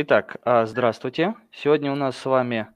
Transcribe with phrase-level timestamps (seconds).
[0.00, 1.34] Итак, а, здравствуйте.
[1.50, 2.68] Сегодня у нас с вами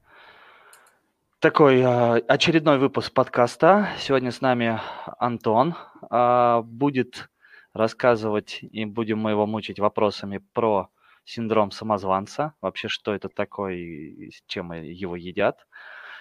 [1.38, 3.90] такой а, очередной выпуск подкаста.
[4.00, 4.80] Сегодня с нами
[5.20, 5.76] Антон.
[6.10, 7.30] А, будет
[7.74, 10.88] рассказывать, и будем мы его мучить вопросами про
[11.24, 12.54] синдром самозванца.
[12.60, 15.68] Вообще, что это такое, с чем его едят.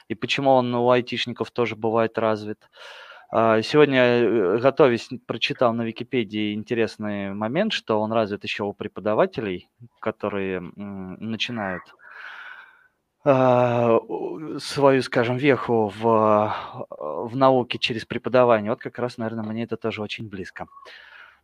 [0.07, 2.69] И почему он у айтишников тоже бывает развит.
[3.33, 9.69] Сегодня, э, готовясь, прочитал на Википедии интересный момент, что он развит еще у преподавателей,
[9.99, 11.83] которые начинают
[13.23, 13.99] а,
[14.57, 16.55] свою, скажем, веху в,
[16.89, 18.71] в науке через преподавание.
[18.71, 20.67] Вот как раз, наверное, мне это тоже очень близко.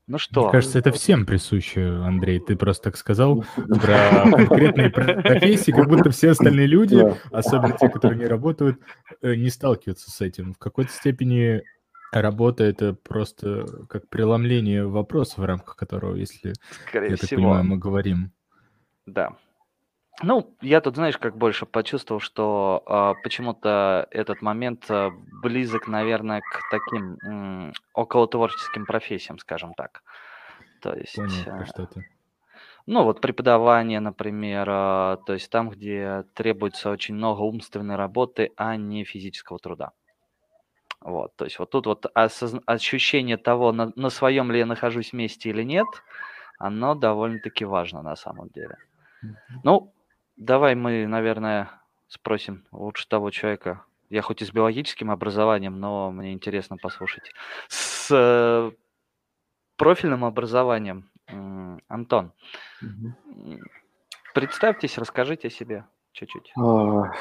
[0.08, 0.44] Ну что?
[0.44, 2.40] Мне кажется, это всем присуще, Андрей.
[2.40, 8.18] Ты просто так сказал про конкретные профессии, как будто все остальные люди, особенно те, которые
[8.18, 8.80] не работают,
[9.22, 10.54] э, не сталкиваются с этим.
[10.54, 11.62] В какой-то степени
[12.12, 16.54] Работа это просто как преломление вопроса, в рамках которого, если
[16.88, 17.42] Скорее я так всего.
[17.42, 18.32] понимаю, мы говорим.
[19.06, 19.38] Да.
[20.24, 25.12] Ну, я тут, знаешь, как больше почувствовал, что э, почему-то этот момент э,
[25.44, 30.02] близок, наверное, к таким м, околотворческим профессиям, скажем так.
[30.82, 32.04] То есть, Понял, про что ты.
[32.88, 38.76] ну, вот преподавание, например, э, то есть там, где требуется очень много умственной работы, а
[38.76, 39.92] не физического труда.
[41.02, 45.50] Вот, то есть вот тут вот ощущение того, на, на своем ли я нахожусь месте
[45.50, 45.88] или нет,
[46.60, 48.78] оно довольно-таки важно на самом деле.
[49.64, 49.94] Ну,
[50.36, 51.70] давай мы, наверное,
[52.08, 53.84] спросим лучше того человека.
[54.10, 57.32] Я хоть и с биологическим образованием, но мне интересно послушать.
[57.68, 58.72] С э,
[59.76, 61.10] профильным образованием,
[61.90, 62.32] Антон,
[62.82, 63.60] угу.
[64.34, 66.54] представьтесь, расскажите о себе чуть-чуть.
[66.58, 67.12] А,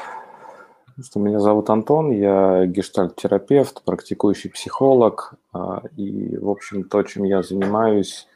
[1.02, 5.34] что меня зовут Антон, я гештальт-терапевт, практикующий психолог.
[5.52, 8.26] А, и, в общем, то, чем я занимаюсь,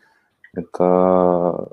[0.52, 1.68] это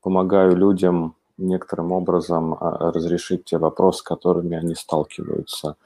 [0.00, 5.76] помогаю людям некоторым образом а, разрешить те вопросы, с которыми они сталкиваются.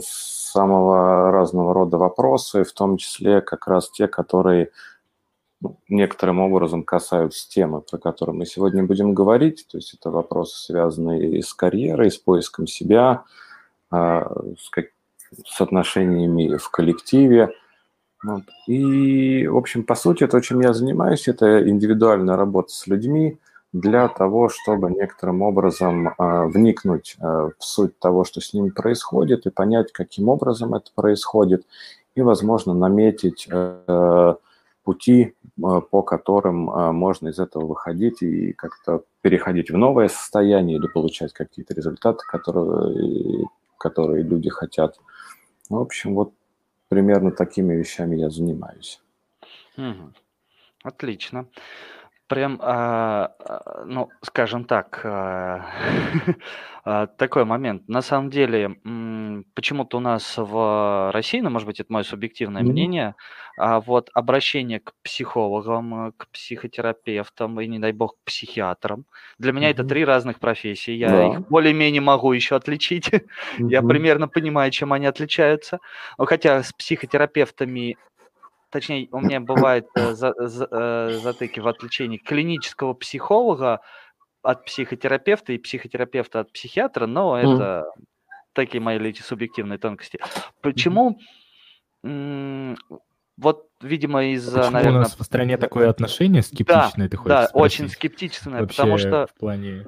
[0.00, 4.70] Самого разного рода вопросы, в том числе как раз те, которые
[5.88, 9.66] некоторым образом касаются темы, про которую мы сегодня будем говорить.
[9.70, 13.24] То есть это вопросы, связанные с карьерой, с поиском себя,
[13.90, 14.86] а, с, как,
[15.44, 17.52] с отношениями в коллективе.
[18.22, 18.42] Вот.
[18.66, 23.38] И, в общем, по сути, то, чем я занимаюсь, это индивидуальная работа с людьми
[23.72, 29.46] для того, чтобы некоторым образом э, вникнуть э, в суть того, что с ними происходит,
[29.46, 31.66] и понять, каким образом это происходит,
[32.14, 34.34] и, возможно, наметить э,
[34.86, 40.78] пути, а, по которым а, можно из этого выходить и как-то переходить в новое состояние
[40.78, 43.48] или получать какие-то результаты, которые,
[43.78, 44.96] которые люди хотят.
[45.68, 46.32] В общем, вот
[46.88, 49.02] примерно такими вещами я занимаюсь.
[50.84, 51.48] Отлично
[52.28, 55.64] прям, а, а, ну, скажем так, а,
[57.18, 57.88] такой момент.
[57.88, 58.76] На самом деле,
[59.54, 62.66] почему-то у нас в России, ну, может быть, это мое субъективное mm-hmm.
[62.66, 63.14] мнение,
[63.58, 69.04] а вот обращение к психологам, к психотерапевтам и, не дай бог, к психиатрам,
[69.38, 69.72] для меня mm-hmm.
[69.72, 70.92] это три разных профессии.
[70.92, 71.26] Я да.
[71.26, 73.08] их более-менее могу еще отличить.
[73.08, 73.68] Mm-hmm.
[73.70, 75.80] Я примерно понимаю, чем они отличаются.
[76.18, 77.96] Хотя с психотерапевтами
[78.76, 83.80] точнее, у меня бывают э, за, за, э, затыки в отвлечении клинического психолога
[84.42, 87.40] от психотерапевта и психотерапевта от психиатра, но mm.
[87.40, 87.84] это
[88.52, 90.18] такие мои эти субъективные тонкости.
[90.60, 91.18] Почему?
[92.04, 92.76] Mm.
[93.38, 94.98] Вот, видимо, из-за, Почему наверное...
[94.98, 97.80] у нас в стране такое отношение скептичное, да, ты хочешь Да, спросить?
[97.80, 99.26] очень скептичное, Вообще потому что...
[99.26, 99.86] в плане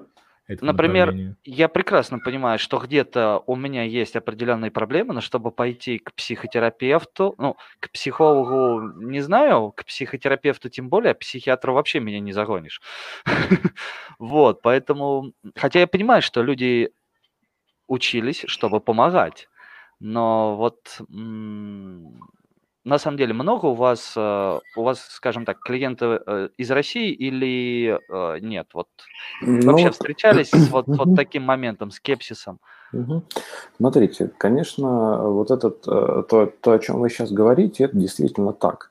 [0.60, 6.12] Например, я прекрасно понимаю, что где-то у меня есть определенные проблемы, но чтобы пойти к
[6.14, 12.32] психотерапевту, ну, к психологу не знаю, к психотерапевту тем более, а психиатру вообще меня не
[12.32, 12.80] загонишь.
[14.18, 16.90] Вот, поэтому, хотя я понимаю, что люди
[17.88, 19.48] учились, чтобы помогать,
[20.00, 21.00] но вот
[22.88, 27.12] на самом деле много у вас, э, у вас, скажем так, клиенты э, из России
[27.12, 28.68] или э, нет?
[28.72, 28.88] Вот
[29.42, 32.58] ну, вообще встречались с вот, вот таким моментом, скепсисом?
[33.76, 38.90] Смотрите, конечно, вот этот, то, то, о чем вы сейчас говорите, это действительно так.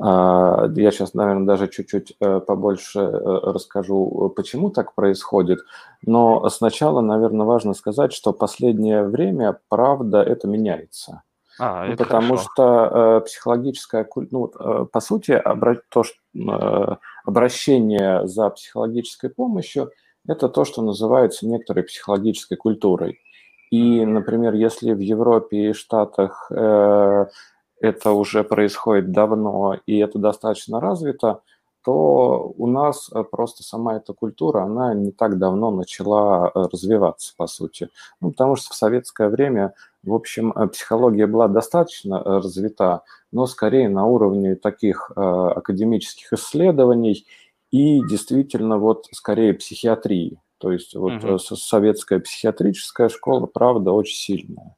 [0.00, 5.60] А, я сейчас, наверное, даже чуть-чуть побольше расскажу, почему так происходит.
[6.04, 11.22] Но сначала, наверное, важно сказать, что последнее время, правда, это меняется.
[11.58, 12.50] А, ну, потому хорошо.
[12.52, 19.30] что э, психологическая культура, ну, э, по сути, обра- то, что, э, обращение за психологической
[19.30, 19.90] помощью–
[20.28, 23.18] это то, что называется некоторой психологической культурой.
[23.70, 27.26] И, например, если в Европе и Штатах э,
[27.80, 31.40] это уже происходит давно, и это достаточно развито,
[31.84, 37.34] то у нас э, просто сама эта культура, она не так давно начала э, развиваться,
[37.36, 37.88] по сути.
[38.20, 43.02] Ну, потому что в советское время, в общем, э, психология была достаточно развита,
[43.32, 47.26] но скорее на уровне таких академических исследований
[47.70, 50.40] и действительно вот скорее психиатрии.
[50.58, 51.38] То есть вот угу.
[51.38, 54.76] советская психиатрическая школа, правда, очень сильная.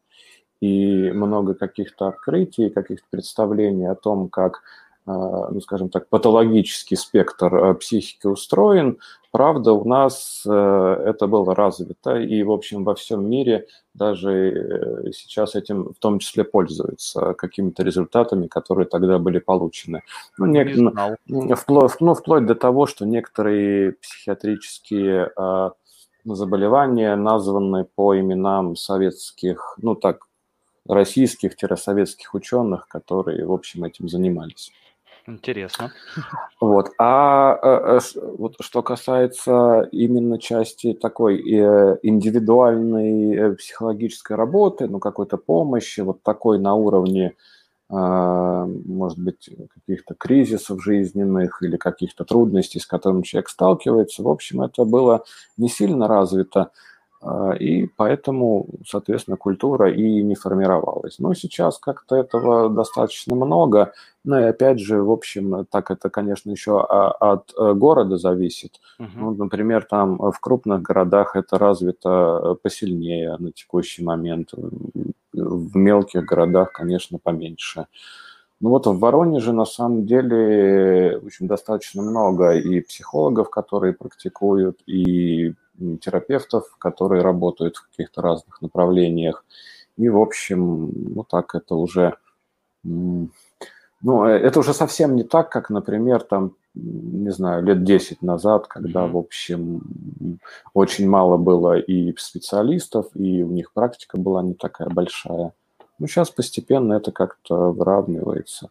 [0.61, 4.61] И много каких-то открытий, каких-то представлений о том, как
[5.07, 8.99] ну, скажем так, патологический спектр э, психики устроен,
[9.31, 15.13] правда, у нас э, это было развито, и, в общем, во всем мире даже э,
[15.13, 20.03] сейчас этим в том числе пользуются какими-то результатами, которые тогда были получены.
[20.39, 20.65] Ну, не,
[21.27, 25.33] не вплоть, ну, вплоть до того, что некоторые психиатрические
[26.25, 30.27] заболевания названы по именам советских, ну так,
[30.87, 34.73] российских-советских ученых, которые, в общем, этим занимались.
[35.27, 35.93] Интересно.
[36.61, 36.91] Вот.
[36.99, 38.01] А, а, а
[38.39, 46.23] вот что касается именно части такой э, индивидуальной э, психологической работы, ну, какой-то помощи, вот
[46.23, 47.35] такой на уровне,
[47.93, 54.85] может быть, каких-то кризисов жизненных или каких-то трудностей, с которыми человек сталкивается, в общем, это
[54.85, 55.25] было
[55.57, 56.71] не сильно развито.
[57.59, 61.19] И поэтому, соответственно, культура и не формировалась.
[61.19, 63.93] Но сейчас как-то этого достаточно много.
[64.25, 68.81] Ну и опять же, в общем, так это, конечно, еще от э, города зависит.
[68.99, 74.53] Ну, например, там в крупных городах это развито посильнее на текущий момент.
[75.33, 77.87] В мелких городах, конечно, поменьше.
[78.61, 84.81] Ну вот в Воронеже на самом деле в общем, достаточно много и психологов, которые практикуют,
[84.87, 85.55] и
[86.01, 89.45] терапевтов, которые работают в каких-то разных направлениях.
[89.97, 92.15] И, в общем, ну так это уже...
[92.83, 98.67] Ну, э, это уже совсем не так, как, например, там, не знаю, лет 10 назад,
[98.67, 100.39] когда, в общем,
[100.73, 105.53] очень мало было и специалистов, и у них практика была не такая большая.
[105.99, 108.71] Ну, сейчас постепенно это как-то выравнивается.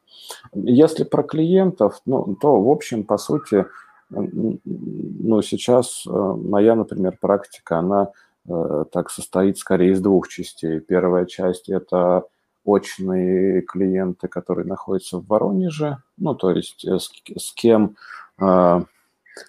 [0.54, 3.68] Если про клиентов, ну, то, в общем, по сути,
[4.10, 8.12] ну, сейчас э, моя, например, практика, она
[8.48, 10.80] э, так состоит скорее из двух частей.
[10.80, 12.24] Первая часть– это
[12.66, 17.96] очные клиенты, которые находятся в Воронеже, ну, то есть э, с, с кем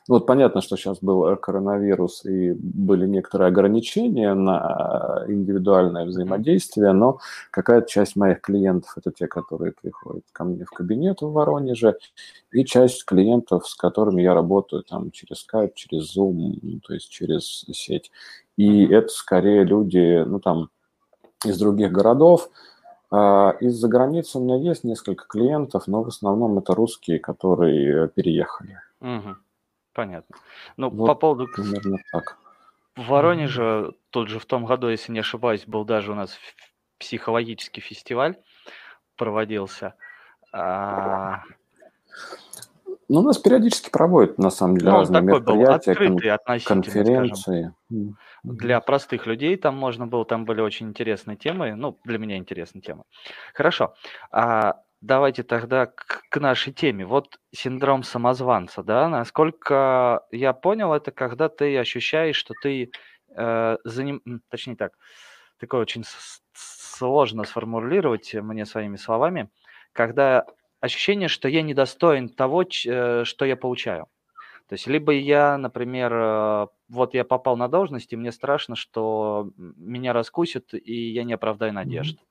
[0.08, 6.92] ну, вот понятно, что сейчас был э, коронавирус и были некоторые ограничения на индивидуальное взаимодействие,
[6.92, 7.18] но
[7.50, 11.96] какая-то часть моих клиентов– это те, которые приходят ко мне в кабинет в Воронеже,
[12.52, 17.10] и часть клиентов, с которыми я работаю там через Skype, через Zoom, ну, то есть
[17.10, 18.10] через сеть.
[18.56, 20.70] И это скорее люди, ну, там,
[21.44, 22.50] из других городов,
[23.10, 28.78] а, из-за границы у меня есть несколько клиентов, но в основном это русские, которые переехали.
[29.00, 29.36] Угу.
[29.92, 30.36] Понятно.
[30.76, 31.46] Ну, вот, по поводу...
[31.46, 32.38] Примерно так.
[32.96, 36.38] В Воронеже, тот же в том году, если не ошибаюсь, был даже у нас
[36.98, 38.36] психологический фестиваль
[39.16, 39.94] проводился.
[40.52, 41.42] А...
[43.08, 46.18] Ну, у нас периодически проводят, на самом деле, ну, разные мероприятия, кон-
[46.60, 47.74] конференции.
[47.86, 48.16] Скажем.
[48.42, 52.82] Для простых людей там можно было, там были очень интересные темы, ну, для меня интересные
[52.82, 53.02] темы.
[53.52, 53.94] Хорошо.
[54.30, 57.06] А Давайте тогда к, к нашей теме.
[57.06, 62.90] Вот синдром самозванца, да, насколько я понял, это когда ты ощущаешь, что ты
[63.34, 64.22] э, заним...
[64.50, 64.92] точнее так,
[65.58, 66.04] такое очень
[66.52, 69.48] сложно сформулировать мне своими словами,
[69.92, 70.44] когда
[70.80, 74.06] ощущение, что я недостоин того, э, что я получаю.
[74.68, 79.50] То есть либо я, например, э, вот я попал на должность, и мне страшно, что
[79.56, 82.18] меня раскусят, и я не оправдаю надежд.
[82.18, 82.29] Mm-hmm.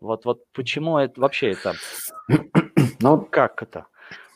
[0.00, 1.74] Вот, вот почему это вообще это?
[3.00, 3.86] Ну, как это?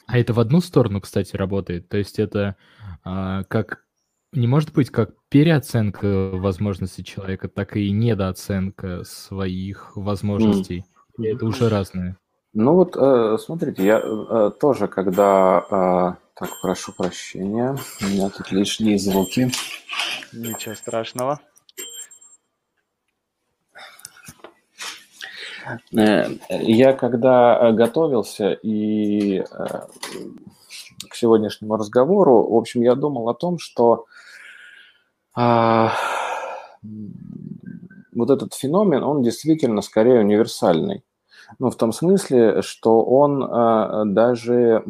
[0.06, 1.88] А это в одну сторону, кстати, работает.
[1.88, 2.56] То есть это
[3.02, 3.84] а, как
[4.32, 10.84] не может быть как переоценка возможностей человека, так и недооценка своих возможностей.
[11.18, 11.26] Mm.
[11.26, 12.18] Это уже разное.
[12.54, 15.64] Ну вот, э, смотрите, я э, тоже, когда...
[15.70, 19.50] Э, так, прошу прощения, у меня тут лишние звуки.
[20.32, 21.40] Ничего страшного.
[26.48, 29.44] Я когда э, готовился и э,
[31.08, 34.06] к сегодняшнему разговору, в общем, я думал о том, что
[35.34, 35.92] а,
[38.14, 41.04] вот этот феномен, он действительно скорее универсальный.
[41.58, 44.82] Ну, в том смысле, что он даже,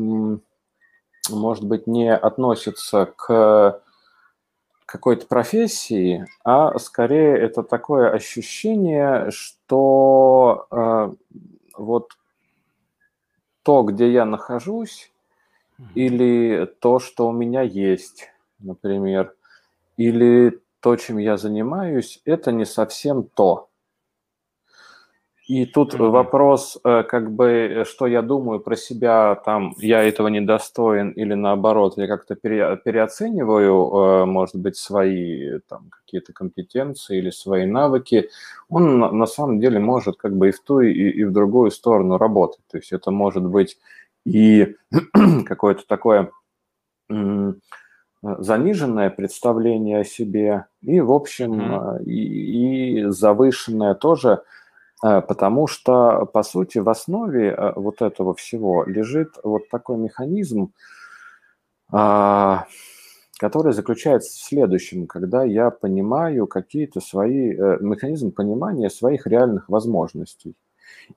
[1.30, 3.82] может быть, не относится к
[4.92, 11.12] какой-то профессии, а скорее это такое ощущение, что э,
[11.78, 12.10] вот
[13.62, 15.10] то, где я нахожусь,
[15.94, 19.34] или то, что у меня есть, например,
[19.96, 23.70] или то, чем я занимаюсь, это не совсем то.
[25.48, 26.10] И тут mm-hmm.
[26.10, 31.34] вопрос, э, как бы, э, что я думаю про себя, там, я этого недостоин или
[31.34, 38.30] наоборот, я как-то пере, переоцениваю, э, может быть, свои там какие-то компетенции или свои навыки,
[38.68, 42.18] он на самом деле может как бы и в ту, и, и в другую сторону
[42.18, 42.62] работать.
[42.70, 43.78] То есть это может быть
[44.24, 44.76] и
[45.44, 46.30] какое-то такое
[48.22, 52.04] заниженное представление о себе, и, в общем, mm-hmm.
[52.04, 54.42] и, и завышенное тоже,
[55.02, 60.72] потому что, по сути, в основе а, вот этого всего лежит вот такой механизм,
[61.90, 62.66] а,
[63.38, 70.54] который заключается в следующем, когда я понимаю какие-то свои, э, механизм понимания своих реальных возможностей.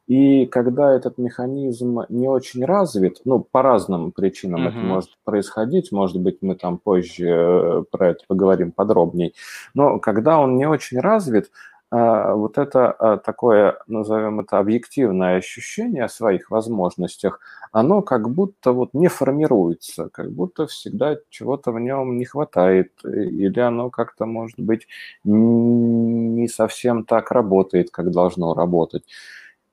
[0.08, 4.70] И когда этот механизм не очень развит, ну, по разным причинам mm-hmm.
[4.70, 9.34] это может происходить, может быть, мы там позже э, про это поговорим подробнее,
[9.76, 11.52] но когда он не очень развит,
[11.92, 17.40] вот это а, такое, назовем это, объективное ощущение о своих возможностях,
[17.72, 23.60] оно как будто вот не формируется, как будто всегда чего-то в нем не хватает, или
[23.60, 24.88] оно как-то, может быть,
[25.24, 29.04] не совсем так работает, как должно работать.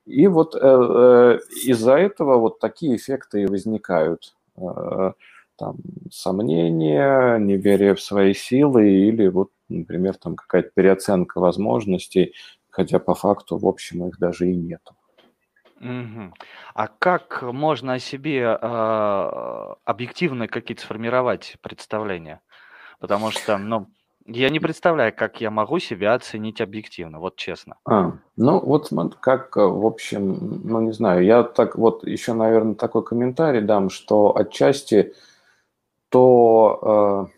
[0.04, 4.34] И вот э, э, из-за этого вот такие эффекты и возникают.
[5.62, 5.76] Э, там,
[6.10, 12.34] сомнения, неверие в свои силы или вот, например, там какая-то переоценка возможностей,
[12.70, 14.82] хотя по факту, в общем, их даже и нет.
[15.80, 16.34] Угу.
[16.74, 22.40] А как можно о себе э, объективно какие-то сформировать представления?
[23.00, 23.88] Потому что, ну,
[24.26, 27.76] я не представляю, как я могу себя оценить объективно, вот честно.
[27.84, 28.90] А, ну вот
[29.20, 34.36] как, в общем, ну не знаю, я так вот еще, наверное, такой комментарий дам, что
[34.36, 35.14] отчасти
[36.12, 37.28] то,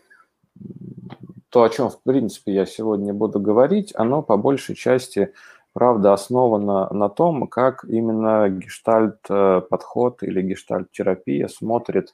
[0.59, 0.65] э,
[1.49, 5.31] то, о чем, в принципе, я сегодня буду говорить, оно по большей части,
[5.71, 12.13] правда, основано на том, как именно гештальт-подход э, или гештальт-терапия смотрит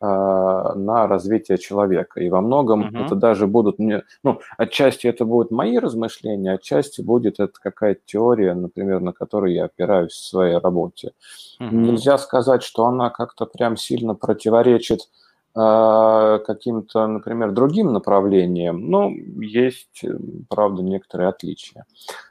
[0.00, 2.18] э, на развитие человека.
[2.20, 3.06] И во многом uh-huh.
[3.06, 8.54] это даже будут, не, ну, отчасти это будут мои размышления, отчасти будет это какая-то теория,
[8.54, 11.12] например, на которой я опираюсь в своей работе.
[11.60, 11.70] Uh-huh.
[11.70, 20.04] Нельзя сказать, что она как-то прям сильно противоречит а, каким-то, например, другим направлениям, но есть,
[20.48, 21.86] правда, некоторые отличия.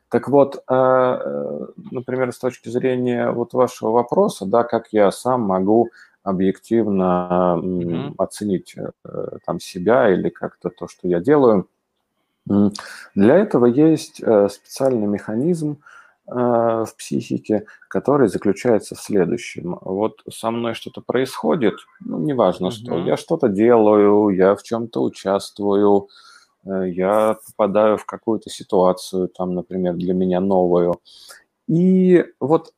[0.09, 5.41] Так вот, а, э, например, с точки зрения вот вашего вопроса, да, как я сам
[5.41, 5.89] могу
[6.23, 8.13] объективно mm-hmm.
[8.17, 11.67] оценить э, там себя или как-то то, что я делаю,
[13.13, 15.98] для этого есть э, специальный механизм, Э,
[16.31, 19.79] в психике, который заключается в следующем.
[19.81, 22.71] Вот со мной что-то происходит, ну, неважно uh-huh.
[22.71, 26.09] что, я что-то делаю, я в чем-то участвую,
[26.65, 30.99] э, я попадаю в какую-то ситуацию, там, например, для меня новую.
[31.67, 32.73] И вот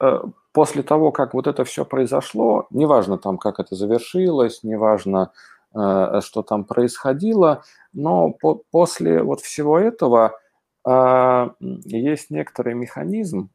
[0.00, 0.20] э,
[0.52, 5.32] после того, как вот это все произошло, неважно там, как это завершилось, неважно,
[5.76, 10.38] что там происходило, но по- после вот всего этого
[10.86, 13.50] есть некоторый механизм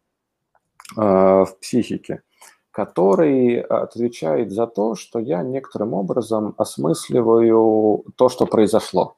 [0.98, 2.24] а, в психике,
[2.72, 9.16] который отвечает за то, что я некоторым образом осмысливаю то, что произошло.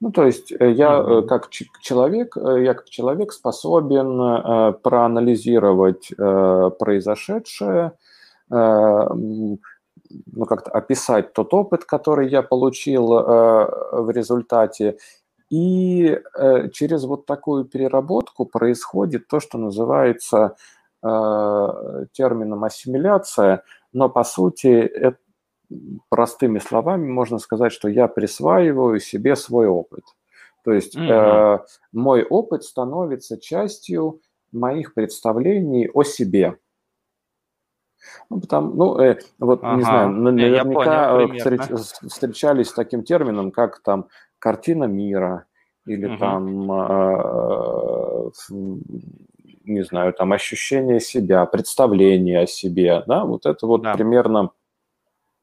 [0.00, 1.26] Ну, то есть э, я mm-hmm.
[1.26, 7.92] как человек, э, я как человек способен проанализировать произошедшее,
[8.48, 9.58] ну,
[10.48, 14.96] как-то описать тот опыт, который я получил в результате,
[15.50, 20.56] и э, через вот такую переработку происходит то, что называется
[21.02, 21.06] э,
[22.12, 25.18] термином ассимиляция, но по сути это,
[26.08, 30.04] простыми словами можно сказать, что я присваиваю себе свой опыт.
[30.64, 31.58] То есть mm-hmm.
[31.58, 31.58] э,
[31.92, 34.20] мой опыт становится частью
[34.52, 36.58] моих представлений о себе.
[38.30, 39.76] Ну, потому, ну, э, вот, ага.
[39.76, 44.08] не знаю, наверняка понял, э, встречались с таким термином, как там
[44.40, 45.44] картина мира
[45.86, 46.18] или угу.
[46.18, 48.30] там, э,
[49.64, 53.94] не знаю, там ощущение себя, представление о себе, да, вот это вот да.
[53.94, 54.50] примерно,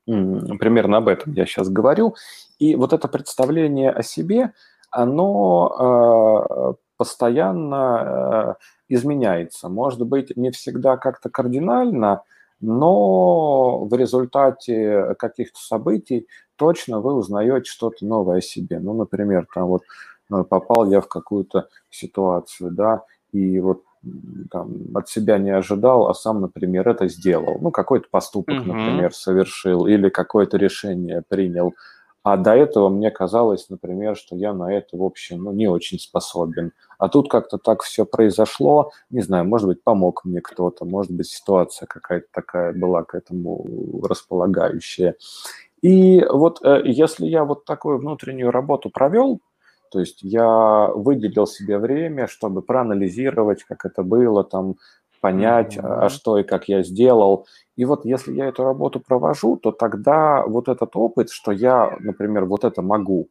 [0.06, 2.16] примерно об этом я сейчас говорю.
[2.60, 4.52] И вот это представление о себе,
[4.92, 9.70] оно э, постоянно э, изменяется.
[9.70, 12.24] Может быть, не всегда как-то кардинально,
[12.62, 18.80] но в результате каких-то событий точно вы узнаете что-то новое о себе.
[18.80, 19.84] Ну, например, там вот
[20.32, 23.84] э, попал я в какую-то ситуацию, да, и вот
[24.52, 27.58] там, от себя не ожидал, а сам, например, это сделал.
[27.62, 28.74] Ну, какой-то поступок, угу.
[28.74, 31.74] например, совершил или какое-то решение принял.
[32.30, 35.98] А до этого мне казалось, например, что я на это, в общем, ну, не очень
[35.98, 36.74] способен.
[36.98, 38.92] А тут как-то так все произошло.
[39.10, 43.66] Не знаю, может быть, помог мне кто-то, может быть, ситуация какая-то такая была к этому
[44.04, 45.16] располагающая.
[45.82, 49.40] И вот э, если я вот такую внутреннюю работу провел,
[49.90, 54.76] то есть я выделил себе время, чтобы проанализировать, как это было, там,
[55.20, 56.06] понять, mm-hmm.
[56.06, 57.48] а что и как я сделал.
[57.76, 62.46] И вот если я эту работу провожу, то тогда вот этот опыт, что я, например,
[62.46, 63.30] вот это могу,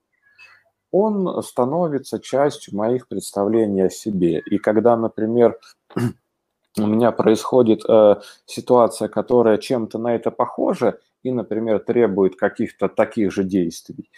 [0.90, 4.40] он становится частью моих представлений о себе.
[4.50, 5.58] И когда, например,
[6.78, 8.16] у меня происходит э,
[8.46, 14.10] ситуация, которая чем-то на это похожа, и, например, требует каких-то таких же действий,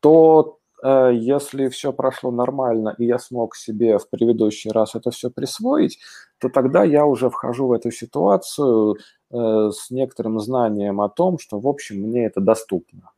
[0.00, 5.98] то если все прошло нормально, и я смог себе в предыдущий раз это все присвоить,
[6.38, 8.96] то тогда я уже вхожу в эту ситуацию
[9.30, 13.10] э, с некоторым знанием о том, что, в общем, мне это доступно.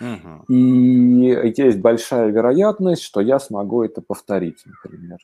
[0.00, 0.52] Угу.
[0.52, 5.18] И есть большая вероятность, что я смогу это повторить, например.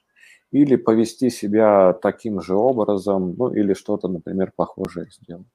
[0.52, 5.46] Или повести себя таким же образом, ну или что-то, например, похожее сделать.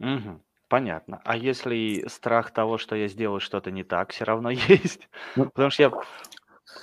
[0.00, 0.40] Угу.
[0.68, 1.20] Понятно.
[1.24, 5.08] А если страх того, что я сделаю что-то не так, все равно есть?
[5.36, 5.92] Ну, Потому что я,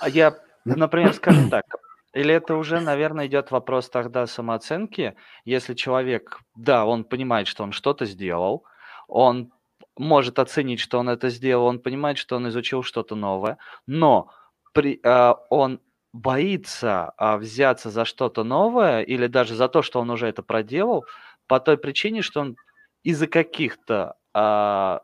[0.00, 0.34] а я,
[0.64, 1.64] например, скажем так,
[2.12, 7.72] или это уже, наверное, идет вопрос тогда самооценки, если человек, да, он понимает, что он
[7.72, 8.64] что-то сделал,
[9.08, 9.52] он
[9.96, 14.30] может оценить, что он это сделал, он понимает, что он изучил что-то новое, но
[14.74, 15.80] при, э, он
[16.12, 21.04] боится э, взяться за что-то новое или даже за то, что он уже это проделал,
[21.46, 22.56] по той причине, что он
[23.02, 25.02] из-за каких-то, а,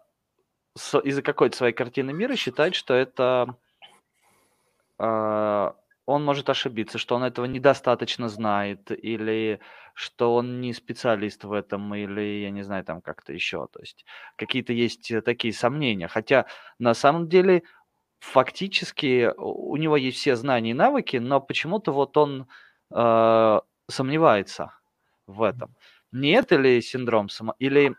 [1.04, 3.56] из-за какой-то своей картины мира считает, что это
[4.98, 5.74] а,
[6.06, 9.60] он может ошибиться, что он этого недостаточно знает, или
[9.92, 13.68] что он не специалист в этом, или, я не знаю, там как-то еще.
[13.70, 16.08] То есть какие-то есть такие сомнения.
[16.08, 16.46] Хотя
[16.78, 17.62] на самом деле
[18.20, 22.48] фактически у него есть все знания и навыки, но почему-то вот он
[22.90, 24.72] э, сомневается
[25.26, 25.74] в этом.
[26.12, 27.55] Не это ли синдром само...
[27.59, 27.94] Или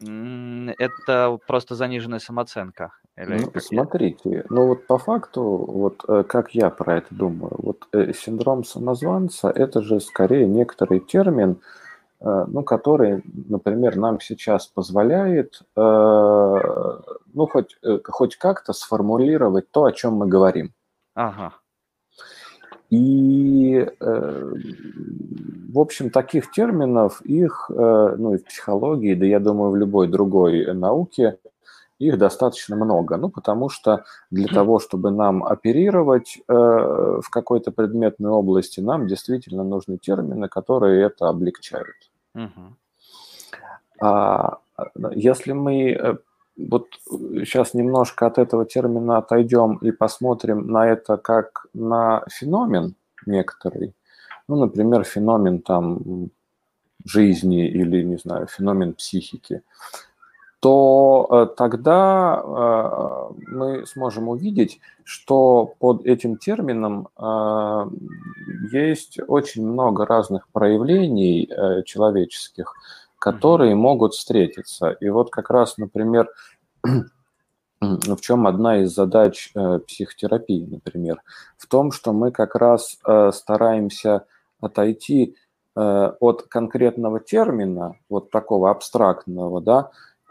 [0.00, 2.92] это просто заниженная самооценка?
[3.16, 7.86] Или ну, смотрите, ну вот по факту, вот э, как я про это думаю, вот
[7.92, 11.60] э, синдром самозванца– это же скорее некоторый термин,
[12.20, 20.14] э, ну, который, например, нам сейчас позволяет, ну, хоть, хоть как-то сформулировать то, о чем
[20.14, 20.72] мы говорим.
[21.14, 21.52] Ага.
[22.90, 24.52] И, э,
[25.72, 30.08] в общем, таких терминов, их, э, ну и в психологии, да я думаю, в любой
[30.08, 31.38] другой науке,
[32.00, 33.16] их достаточно много.
[33.16, 39.62] Ну, потому что для того, чтобы нам оперировать э, в какой-то предметной области, нам действительно
[39.62, 42.10] нужны термины, которые это облегчают.
[42.34, 42.76] Угу.
[44.00, 44.58] А
[45.14, 46.18] если мы
[46.68, 52.94] вот сейчас немножко от этого термина отойдем и посмотрим на это как на феномен
[53.26, 53.94] некоторый.
[54.48, 56.30] Ну, например, феномен там
[57.04, 59.62] жизни или, не знаю, феномен психики
[60.60, 67.86] то э, тогда э, мы сможем увидеть, что под этим термином э,
[68.70, 71.50] есть очень много разных проявлений
[71.86, 72.74] человеческих,
[73.20, 74.90] которые могут встретиться.
[75.00, 76.28] И вот как раз, например,
[77.80, 81.22] в чем одна из задач э, психотерапии, например,
[81.56, 84.24] в том, что мы как раз э, стараемся
[84.60, 85.36] отойти
[85.76, 89.90] э, от конкретного термина, вот такого абстрактного, да,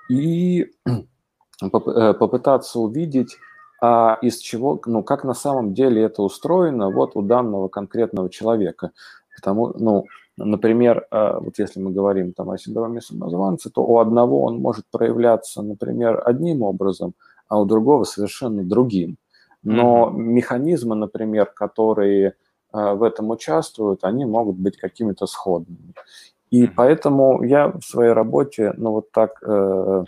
[0.09, 0.71] и
[1.71, 3.37] попытаться увидеть,
[3.81, 8.91] а из чего, ну, как на самом деле это устроено вот у данного конкретного человека.
[9.35, 10.05] Потому, ну,
[10.45, 14.85] Например, э, вот если мы говорим там о синдроме самозванца, то у одного он может
[14.89, 17.13] проявляться, например, одним образом,
[17.47, 19.17] а у другого совершенно другим.
[19.63, 20.17] Но mm-hmm.
[20.17, 25.93] механизмы, например, которые э, в этом участвуют, они могут быть какими-то сходными.
[26.49, 26.73] И mm-hmm.
[26.75, 30.03] поэтому я в своей работе, ну вот так, э,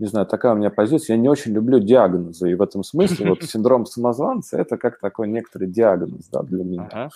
[0.00, 2.50] не знаю, такая у меня позиция, я не очень люблю диагнозы.
[2.50, 6.88] И в этом смысле вот синдром самозванца– это как такой некоторый диагноз да, для меня.
[6.92, 7.10] Uh-huh.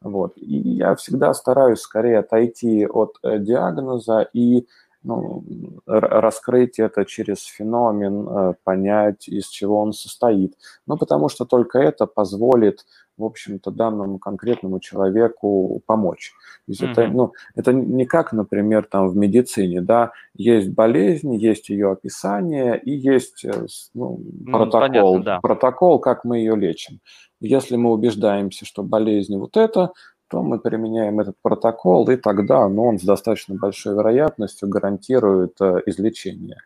[0.00, 0.34] Вот.
[0.36, 4.66] И я всегда стараюсь скорее отойти от э, диагноза и
[5.02, 5.44] ну,
[5.86, 10.54] раскрыть это через феномен, э, понять, из чего он состоит.
[10.86, 12.84] Ну, потому что только это позволит,
[13.16, 16.32] в общем-то, данному конкретному человеку помочь.
[16.66, 16.90] То есть mm-hmm.
[16.90, 22.78] это, ну, это не как, например, там в медицине, да, есть болезнь, есть ее описание
[22.78, 25.40] и есть э, ну, протокол, понятно, да.
[25.40, 27.00] протокол, как мы ее лечим.
[27.40, 29.92] Если мы убеждаемся, что болезнь вот это,
[30.28, 35.82] то мы применяем этот протокол, и тогда ну, он с достаточно большой вероятностью гарантирует э,
[35.86, 36.58] излечение.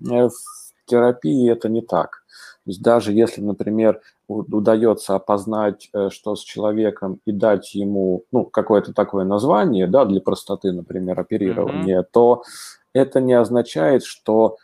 [0.00, 2.24] Э, в терапии это не так.
[2.64, 8.44] То есть даже если, например, удается опознать, э, что с человеком и дать ему ну,
[8.44, 12.08] какое-то такое название, да, для простоты, например, оперирования, mm-hmm.
[12.10, 12.42] то
[12.94, 14.56] это не означает, что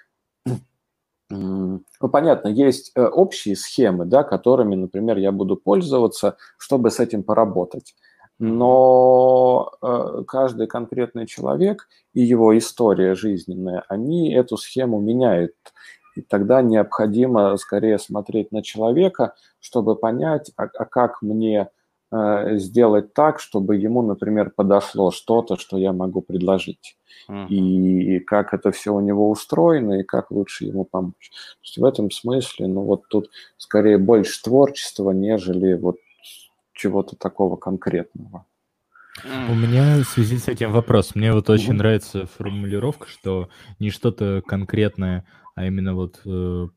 [1.31, 7.94] ну, понятно, есть общие схемы, да, которыми, например, я буду пользоваться, чтобы с этим поработать.
[8.40, 15.55] Но э, каждый конкретный человек и его история жизненная, они эту схему меняют.
[16.16, 21.68] И тогда необходимо скорее смотреть на человека, чтобы понять, а, а как мне
[22.11, 26.96] э, сделать так, чтобы ему, например, подошло что-то, что я могу предложить.
[27.29, 27.46] Uh-huh.
[27.48, 31.31] И как это все у него устроено, и как лучше ему помочь.
[31.31, 35.96] То есть в этом смысле, ну вот тут скорее больше творчества, нежели вот
[36.80, 38.46] чего-то такого конкретного.
[39.24, 41.14] У меня в связи с этим вопрос.
[41.14, 46.68] Мне вот очень нравится формулировка, что не что-то конкретное, а именно вот э,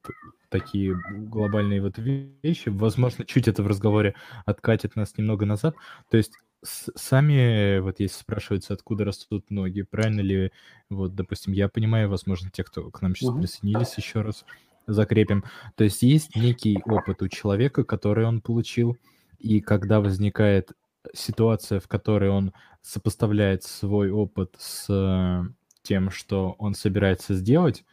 [0.50, 2.68] такие глобальные вот вещи.
[2.70, 5.76] Возможно, чуть это в разговоре откатит нас немного назад.
[6.10, 10.52] То есть сами, вот если спрашивается, откуда растут ноги, правильно ли,
[10.90, 14.44] вот, допустим, я понимаю, возможно, те, кто к нам сейчас присоединились, еще раз
[14.86, 15.46] закрепим.
[15.76, 18.98] То есть есть некий опыт у человека, который он получил,
[19.44, 20.72] и когда возникает
[21.14, 25.44] ситуация, в которой он сопоставляет свой опыт с э,
[25.84, 27.84] тем, что он собирается сделать,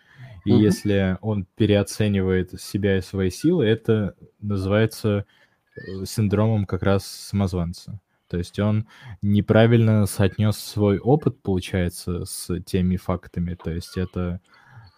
[0.45, 0.61] и uh-huh.
[0.61, 5.27] если он переоценивает себя и свои силы, это называется
[5.75, 8.01] э, синдромом как раз самозванца.
[8.29, 8.87] То есть он
[9.21, 13.57] неправильно соотнес свой опыт, получается, с теми фактами.
[13.57, 14.41] То есть это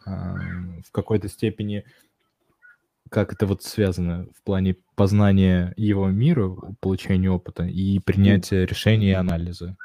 [0.04, 1.84] э, в какой-то степени
[3.10, 9.14] как это вот связано в плане познания его мира, получения опыта и принятия решений и
[9.14, 9.76] анализа?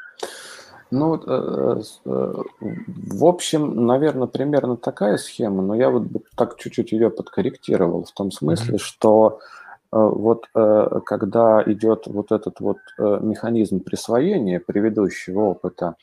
[0.90, 7.10] Ну, э, э, в общем, наверное, примерно такая схема, но я вот так чуть-чуть ее
[7.10, 8.82] подкорректировал в том смысле, mm-hmm.
[8.82, 9.40] что
[9.92, 15.96] э, вот когда идет вот этот вот механизм присвоения предыдущего опыта,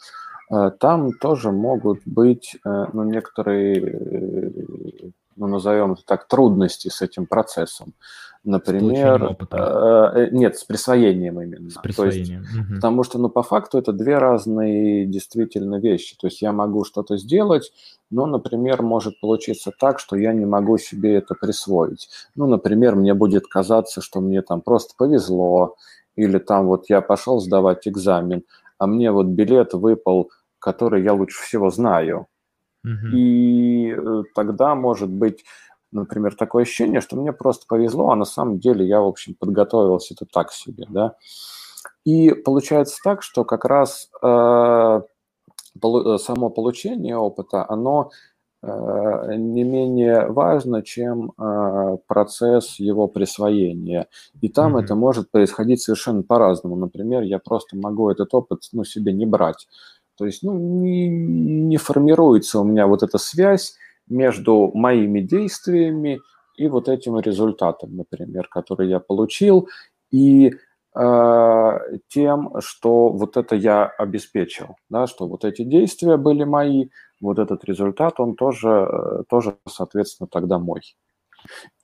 [0.79, 7.94] там тоже могут быть ну, некоторые ну, назовем это так, трудности с этим процессом.
[8.44, 11.70] Например, э, э, нет, с присвоением именно.
[11.70, 12.42] С присвоением.
[12.42, 12.75] То есть, угу.
[12.75, 16.14] Потому что, ну, по факту это две разные действительно вещи.
[16.18, 17.73] То есть я могу что-то сделать,
[18.11, 22.11] но, например, может получиться так, что я не могу себе это присвоить.
[22.35, 25.77] Ну, например, мне будет казаться, что мне там просто повезло,
[26.14, 28.44] или там вот я пошел сдавать экзамен,
[28.77, 32.27] а мне вот билет выпал, который я лучше всего знаю.
[33.14, 35.44] И э, тогда может быть,
[35.92, 40.14] например, такое ощущение, что мне просто повезло, а на самом деле я, в общем, подготовился
[40.14, 41.16] это так себе, да.
[42.05, 45.01] И получается так, что как раз э,
[45.83, 48.11] э, само получение опыта, оно
[48.62, 54.09] э, не менее важно, чем э, процесс его присвоения.
[54.42, 54.83] И там mm-hmm.
[54.83, 56.77] это может происходить совершенно по-разному.
[56.77, 59.66] Например, я просто могу этот опыт ну, себе не брать.
[60.16, 63.77] То есть ну, не, не формируется у меня вот эта связь
[64.09, 66.20] между моими действиями
[66.57, 69.68] и вот этим результатом, например, который я получил,
[70.11, 70.53] и
[70.94, 76.88] э, тем, что вот это я обеспечил, да, что вот эти действия были мои,
[77.20, 80.83] вот этот результат, он тоже, э, тоже соответственно, тогда мой.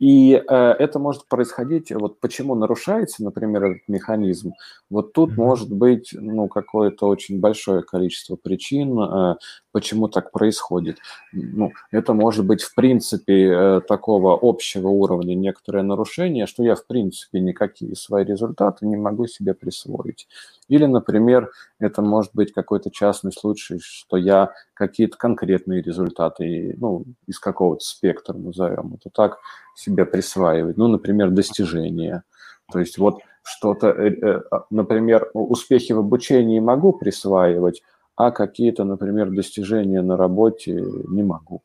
[0.01, 4.55] И э, это может происходить, вот почему нарушается, например, этот механизм,
[4.89, 5.37] вот тут mm-hmm.
[5.37, 9.37] может быть, ну, какое-то очень большое количество причин, э,
[9.73, 10.97] почему так происходит.
[11.33, 16.87] Ну, это может быть, в принципе, э, такого общего уровня некоторое нарушение, что я, в
[16.87, 20.29] принципе, никакие свои результаты не могу себе присвоить.
[20.69, 27.39] Или, например, это может быть какой-то частный случай, что я какие-то конкретные результаты, ну, из
[27.39, 29.39] какого-то спектра, назовем это так,
[29.81, 30.77] себе присваивать.
[30.77, 32.23] Ну, например, достижения.
[32.71, 37.83] То есть вот что-то, э, э, а, например, успехи в обучении могу присваивать,
[38.17, 40.73] а какие-то, например, достижения на работе
[41.09, 41.63] не могу.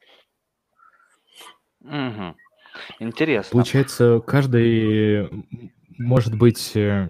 [1.81, 2.35] Угу.
[2.99, 3.51] Интересно.
[3.51, 5.29] Получается, каждый
[5.97, 7.09] может быть э,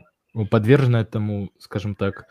[0.50, 2.26] подвержен этому, скажем так,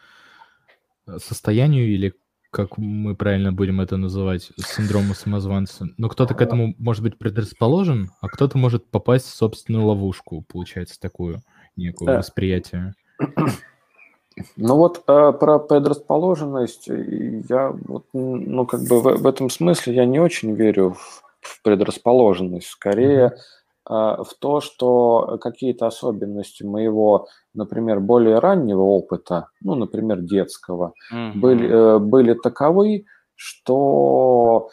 [1.19, 2.15] состоянию или
[2.55, 5.89] как мы правильно будем это называть, синдрому самозванца.
[5.97, 11.01] Но кто-то к этому может быть предрасположен, а кто-то может попасть в собственную ловушку, получается,
[11.01, 11.43] такую
[11.77, 12.19] некую да.
[12.19, 12.95] восприятие.
[14.57, 20.05] Ну вот э, про предрасположенность я вот, ну как бы в, в этом смысле я
[20.07, 22.69] не очень верю в, в предрасположенность.
[22.69, 23.37] Скорее,
[23.87, 31.33] в то, что какие-то особенности моего, например, более раннего опыта, ну, например, детского, mm-hmm.
[31.35, 34.71] были, были таковы, что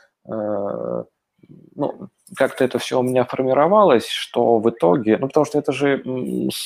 [1.75, 6.01] ну, как-то это все у меня формировалось, что в итоге, ну, потому что это же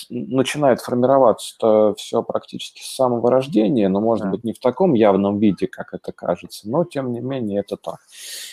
[0.09, 4.31] начинает формироваться все практически с самого рождения, но, может да.
[4.31, 7.99] быть, не в таком явном виде, как это кажется, но, тем не менее, это так.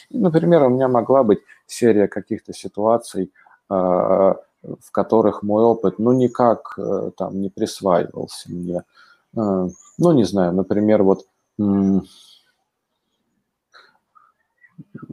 [0.09, 3.42] И, например, у меня могла быть серия каких-то ситуаций, а,
[3.73, 8.85] в которых мой опыт, ну, никак э, там не присваивался мне.
[9.37, 11.27] А, ну, не знаю, например, вот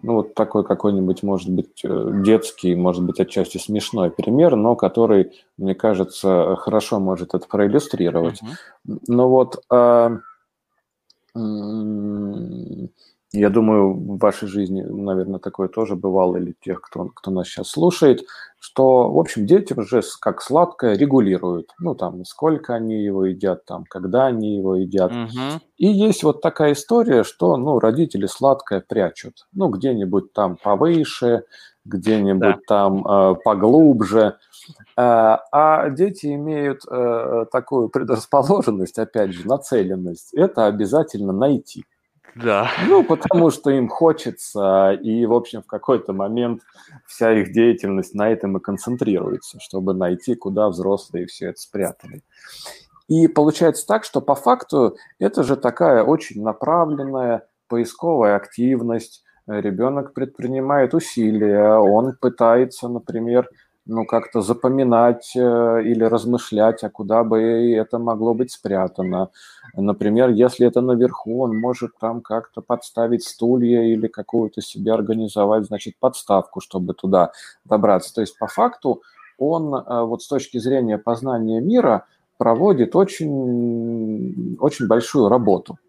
[0.02, 5.34] ну, вот такой какой-нибудь, может быть, э, детский, может быть, отчасти смешной пример, но который,
[5.58, 8.42] мне кажется, хорошо может это проиллюстрировать.
[8.42, 9.00] Uh-huh.
[9.08, 10.18] Ну вот, э,
[13.32, 17.70] я думаю, в вашей жизни, наверное, такое тоже бывало, или тех, кто, кто нас сейчас
[17.70, 18.26] слушает,
[18.60, 21.72] что, в общем, дети уже как сладкое регулируют.
[21.80, 25.12] Ну, там, сколько они его едят, там, когда они его едят.
[25.12, 25.62] Угу.
[25.78, 29.48] И есть вот такая история, что, ну, родители сладкое прячут.
[29.54, 31.44] Ну, где-нибудь там повыше,
[31.86, 32.60] где-нибудь да.
[32.68, 34.38] там э, поглубже.
[34.98, 40.34] Э, а дети имеют э, такую предрасположенность, опять же, нацеленность.
[40.34, 41.86] Это обязательно найти.
[42.44, 42.70] Да.
[42.88, 46.62] Ну, потому что им хочется, и, в общем, в какой-то момент
[47.06, 52.24] вся их деятельность на этом и концентрируется, чтобы найти, куда взрослые все это спрятали.
[53.08, 59.24] И получается так, что по факту это же такая очень направленная поисковая активность.
[59.48, 63.50] Ребенок предпринимает усилия, он пытается, например,
[63.90, 65.40] ну, как-то запоминать э,
[65.84, 67.42] или размышлять, а куда бы
[67.74, 69.30] это могло быть спрятано.
[69.76, 75.96] Например, если это наверху, он может там как-то подставить стулья или какую-то себе организовать, значит,
[76.00, 77.32] подставку, чтобы туда
[77.66, 78.14] добраться.
[78.14, 79.02] То есть, по факту,
[79.40, 82.06] он э, вот с точки зрения познания мира
[82.38, 85.80] проводит очень, очень большую работу.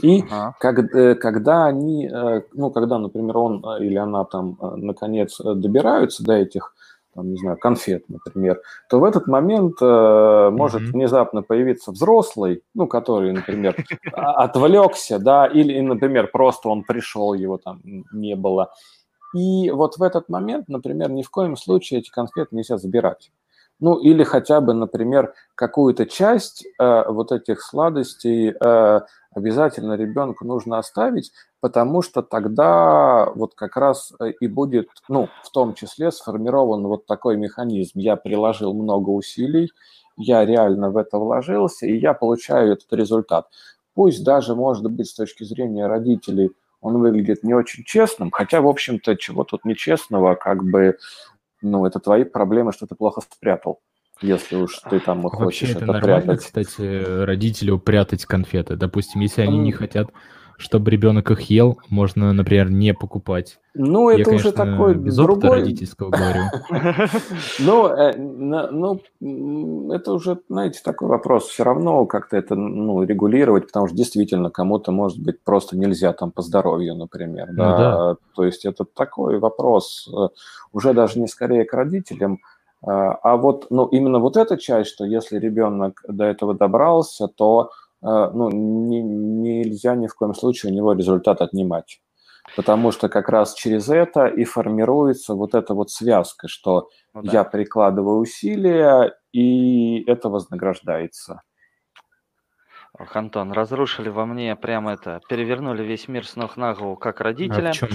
[0.00, 0.54] И ага.
[0.58, 6.24] как, э, когда они, э, ну, когда, например, он э, или она там, наконец, добираются
[6.24, 6.74] до этих,
[7.14, 10.92] там, не знаю, конфет, например, то в этот момент э, может mm-hmm.
[10.92, 13.76] внезапно появиться взрослый, ну, который, например,
[14.12, 17.80] отвлекся, да, или, например, просто он пришел, его там
[18.12, 18.72] не было.
[19.34, 23.30] И вот в этот момент, например, ни в коем случае эти конфеты нельзя забирать.
[23.82, 29.00] Ну, или хотя бы, например, какую-то часть э, вот этих сладостей э,
[29.34, 35.50] обязательно ребенку нужно оставить, потому что тогда вот как раз э, и будет, ну, в
[35.50, 37.98] том числе сформирован вот такой механизм.
[37.98, 39.72] Я приложил много усилий,
[40.16, 43.48] я реально в это вложился, и я получаю этот результат.
[43.94, 48.68] Пусть даже, может быть, с точки зрения родителей он выглядит не очень честным, хотя, в
[48.68, 50.98] общем-то, чего тут нечестного, как бы
[51.62, 53.80] ну, это твои проблемы, что ты плохо спрятал.
[54.20, 56.44] Если уж ты там хочешь Вообще это, это нормально, прятать.
[56.44, 58.76] кстати, родителю прятать конфеты.
[58.76, 60.10] Допустим, если они не хотят,
[60.62, 63.58] чтобы ребенок их ел, можно, например, не покупать.
[63.74, 65.50] Ну, это Я, уже такой без другой...
[65.50, 66.42] родительского говорю.
[67.58, 69.00] Ну, э, ну,
[69.92, 71.48] это уже, знаете, такой вопрос.
[71.48, 76.30] Все равно как-то это ну, регулировать, потому что действительно кому-то, может быть, просто нельзя там
[76.30, 77.48] по здоровью, например.
[77.50, 78.16] Ну да.
[78.34, 80.28] То есть это такой вопрос э,
[80.72, 85.04] уже даже не скорее к родителям, э, а вот, ну, именно вот эта часть, что
[85.04, 87.70] если ребенок до этого добрался, то
[88.02, 92.00] ну, не, нельзя ни в коем случае у него результат отнимать
[92.56, 97.32] потому что как раз через это и формируется вот эта вот связка, что ну, да.
[97.32, 101.42] я прикладываю усилия, и это вознаграждается.
[102.98, 107.20] Ох, Антон, разрушили во мне прямо это, перевернули весь мир с ног на голову как
[107.20, 107.70] родителя.
[107.70, 107.88] А в чем?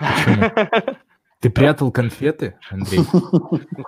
[1.40, 3.00] Ты прятал конфеты, Андрей?
[3.12, 3.84] Ну,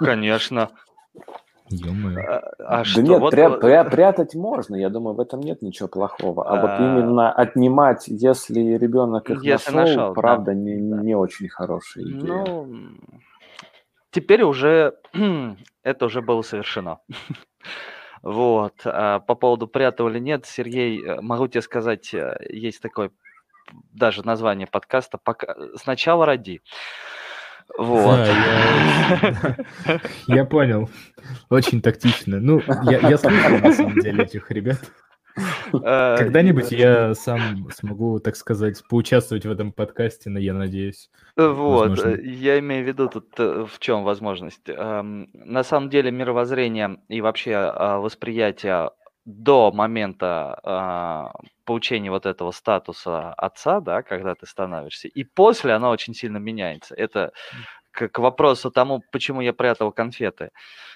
[1.78, 2.22] конечно.
[2.22, 3.02] А, а да что?
[3.02, 3.34] нет, вот...
[3.34, 6.48] пря- пря- прятать можно, я думаю, в этом нет ничего плохого.
[6.48, 6.60] А, а...
[6.60, 10.54] вот именно отнимать, если ребенок их если нашел, нашел правда, да.
[10.54, 12.22] Не, не очень хорошая идея.
[12.22, 12.68] Ну,
[14.10, 14.94] теперь уже
[15.82, 16.98] это уже было совершено.
[18.22, 18.74] Вот.
[18.84, 23.10] А по поводу прятал или нет, Сергей, э, могу тебе сказать, э, есть такое
[23.92, 26.62] даже название подкаста пока «Сначала роди».
[27.78, 28.16] Вот.
[28.16, 30.90] Да, я, я понял.
[31.50, 32.40] Очень тактично.
[32.40, 34.78] Ну, я, я слышал, на самом деле, этих ребят.
[35.72, 41.10] Э, Когда-нибудь я сам смогу, так сказать, поучаствовать в этом подкасте, но я надеюсь.
[41.36, 42.20] Вот, возможно.
[42.20, 44.68] я имею в виду тут э, в чем возможность.
[44.68, 48.90] Эм, на самом деле мировоззрение и вообще а, восприятие
[49.24, 55.90] до момента э, получения вот этого статуса отца, да, когда ты становишься, и после оно
[55.90, 56.94] очень сильно меняется.
[56.94, 57.32] Это
[57.92, 60.50] к, к вопросу тому, почему я прятал конфеты.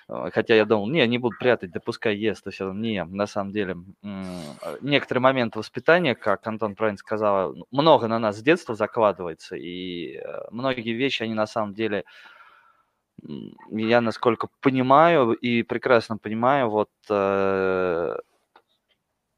[0.08, 2.46] Хотя я думал, не, не буду прятать, да пускай ест.
[2.46, 2.72] И все.
[2.72, 3.76] Не, на самом деле,
[4.80, 10.92] некоторые моменты воспитания, как Антон правильно сказал, много на нас с детства закладывается, и многие
[10.92, 12.04] вещи, они на самом деле
[13.70, 18.16] я насколько понимаю и прекрасно понимаю, вот э,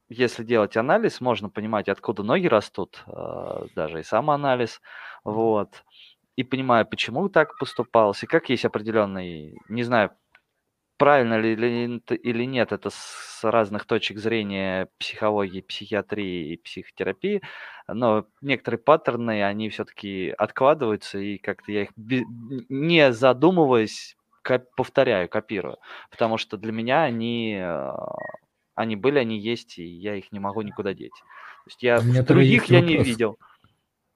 [0.09, 4.81] если делать анализ, можно понимать, откуда ноги растут, э, даже и сам анализ,
[5.25, 5.85] вот,
[6.37, 10.11] и понимаю, почему так поступалось, и как есть определенный, не знаю,
[10.99, 17.43] правильно ли или нет, это с разных точек зрения психологии, психиатрии и психотерапии,
[17.87, 24.17] но некоторые паттерны, они все-таки откладываются, и как-то я их не задумываясь
[24.77, 25.77] повторяю, копирую,
[26.11, 27.91] потому что для меня они, э,
[28.79, 31.11] они были, они есть, и я их не могу никуда деть.
[31.11, 33.37] То есть я других я не видел.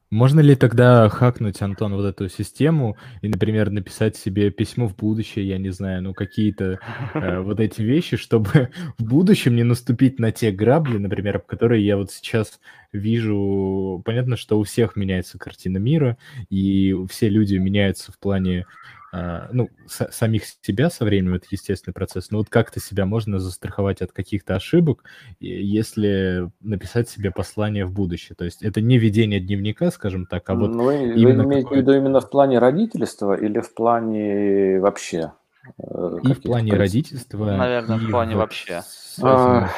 [0.09, 5.49] Можно ли тогда хакнуть, Антон, вот эту систему и, например, написать себе письмо в будущее,
[5.49, 6.79] я не знаю, ну какие-то
[7.15, 11.97] э, вот эти вещи, чтобы в будущем не наступить на те грабли, например, которые я
[11.97, 12.61] вот сейчас
[12.93, 14.03] вижу.
[14.05, 16.19] Понятно, что у всех меняется картина мира,
[16.51, 21.93] и все люди меняются в плане а, ну, с, самих себя со временем, это естественный
[21.93, 25.05] процесс, но вот как-то себя можно застраховать от каких-то ошибок,
[25.39, 28.35] если написать себе послание в будущее.
[28.37, 31.73] То есть это не ведение дневника, скажем так, а вот ну, вы, вы имеете в
[31.73, 35.33] виду именно в плане родительства или в плане вообще?
[35.79, 37.45] Э, и в плане родительства.
[37.45, 38.83] Наверное, в плане вообще.
[38.83, 39.69] С, а...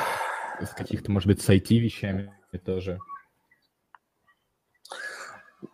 [0.62, 2.32] с каких-то, может быть, с IT-вещами
[2.64, 2.98] тоже.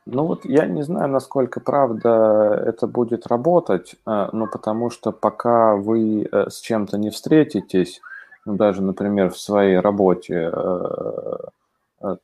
[0.06, 5.76] Ну вот я не знаю, насколько правда это будет работать, э, но потому что пока
[5.76, 8.00] вы э, с чем-то не встретитесь,
[8.44, 12.16] ну, даже, например, в своей работе, э,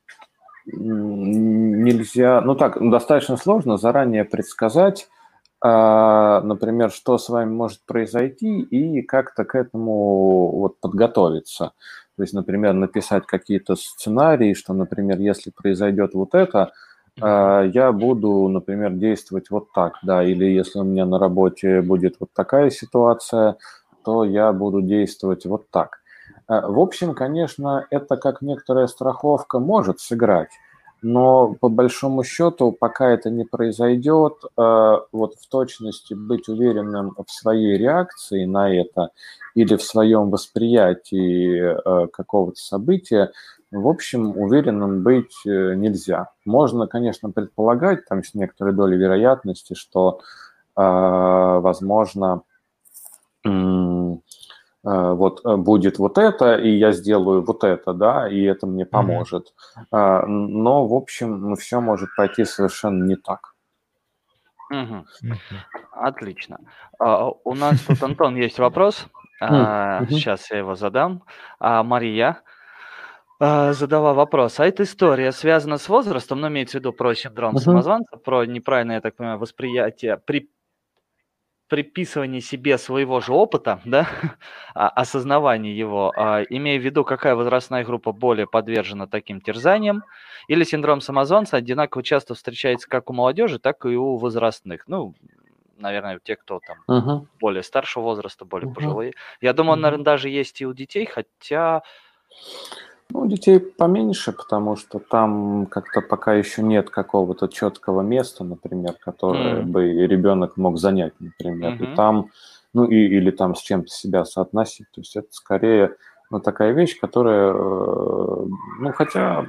[0.66, 5.08] нельзя, ну так, достаточно сложно заранее предсказать,
[5.62, 11.72] например, что с вами может произойти и как-то к этому вот подготовиться.
[12.16, 16.72] То есть, например, написать какие-то сценарии, что, например, если произойдет вот это,
[17.18, 22.30] я буду, например, действовать вот так, да, или если у меня на работе будет вот
[22.34, 23.56] такая ситуация,
[24.04, 26.00] то я буду действовать вот так.
[26.46, 30.50] А, в общем, конечно, это как некоторая страховка может сыграть,
[31.02, 37.30] но по большому счету, пока это не произойдет, а, вот в точности быть уверенным в
[37.32, 39.10] своей реакции на это
[39.54, 43.32] или в своем восприятии какого-то события,
[43.70, 46.30] в общем, уверенным быть э, нельзя.
[46.44, 50.20] Можно, конечно, предполагать, там с некоторой долей вероятности, что,
[50.76, 52.42] э, возможно,
[53.44, 53.50] э,
[54.82, 59.52] вот будет вот это, и я сделаю вот это, да, и это мне поможет.
[59.90, 60.26] Mm-hmm.
[60.26, 63.56] Но, в общем, ну, все может пойти совершенно не так.
[64.70, 65.06] Угу.
[65.92, 66.58] Отлично.
[66.98, 69.06] А, у нас тут, Антон, есть вопрос.
[69.40, 71.22] А, сейчас я его задам.
[71.58, 72.55] А, Мария, а,
[73.38, 74.60] задала вопрос.
[74.60, 77.60] А эта история связана с возрастом, но имеется в виду про синдром uh-huh.
[77.60, 80.50] самозванца, про неправильное, я так понимаю, восприятие, при
[81.68, 84.08] приписывание себе своего же опыта, да,
[84.74, 90.04] а, осознавание его, а, имея в виду, какая возрастная группа более подвержена таким терзаниям,
[90.48, 94.84] или синдром самозванца одинаково часто встречается как у молодежи, так и у возрастных.
[94.86, 95.14] Ну,
[95.76, 97.26] наверное, те, кто там uh-huh.
[97.40, 98.74] более старшего возраста, более uh-huh.
[98.74, 99.12] пожилые.
[99.40, 101.82] Я думаю, он, наверное, даже есть и у детей, хотя
[103.10, 109.62] ну, детей поменьше, потому что там как-то пока еще нет какого-то четкого места, например, которое
[109.62, 109.64] mm.
[109.64, 111.74] бы ребенок мог занять, например.
[111.74, 111.92] Mm-hmm.
[111.92, 112.30] И там,
[112.74, 114.86] ну, и, или там с чем-то себя соотносить.
[114.92, 115.96] То есть это скорее
[116.30, 118.46] ну, такая вещь, которая, э,
[118.80, 119.46] ну, хотя,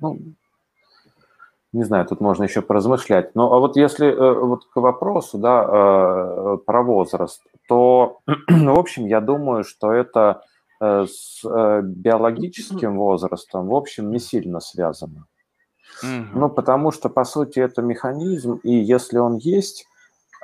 [0.00, 0.18] ну,
[1.72, 3.34] не знаю, тут можно еще поразмышлять.
[3.34, 9.06] Но а вот если э, вот к вопросу, да, э, про возраст, то, в общем,
[9.06, 10.42] я думаю, что это
[11.06, 15.26] с э, биологическим возрастом, в общем, не сильно связано.
[16.04, 19.86] mm Ну, потому что, по сути, это механизм, и если он есть,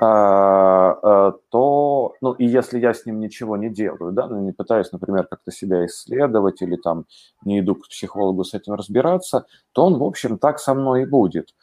[0.00, 4.92] э, то, ну, и если я с ним ничего не делаю, да, ну, не пытаюсь,
[4.92, 7.04] например, как-то себя исследовать или там
[7.44, 11.06] не иду к психологу с этим разбираться, то он, в общем, так со мной и
[11.06, 11.54] будет.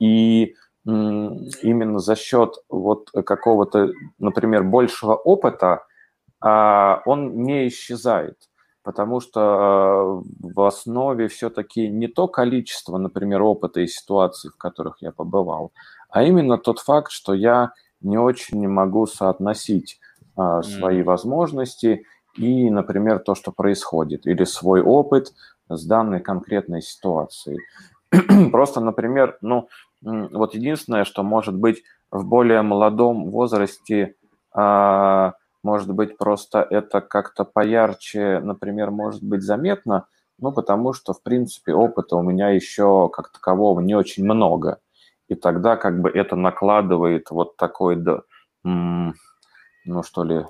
[0.00, 0.54] И
[0.86, 5.82] именно за счет вот какого-то, например, большего опыта,
[6.44, 8.36] он не исчезает,
[8.82, 14.98] потому что а, в основе все-таки не то количество, например, опыта и ситуаций, в которых
[15.00, 15.72] я побывал,
[16.10, 17.72] а именно тот факт, что я
[18.02, 19.98] не очень могу соотносить
[20.36, 22.04] а, свои возможности
[22.36, 25.32] и, например, то, что происходит, или свой опыт
[25.68, 27.58] с данной конкретной ситуацией.
[28.50, 29.68] Просто, например, ну,
[30.02, 34.16] вот единственное, что может быть в более молодом возрасте,
[34.52, 35.32] а,
[35.64, 40.06] может быть, просто это как-то поярче, например, может быть заметно,
[40.38, 44.78] ну, потому что, в принципе, опыта у меня еще как такового не очень много.
[45.28, 47.96] И тогда как бы это накладывает вот такой,
[48.62, 50.44] ну, что ли,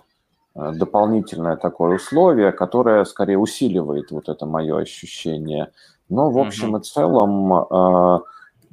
[0.57, 5.73] э, дополнительное такое условие, которое скорее усиливает вот это мое ощущение.
[6.09, 8.19] Но в общем и целом э,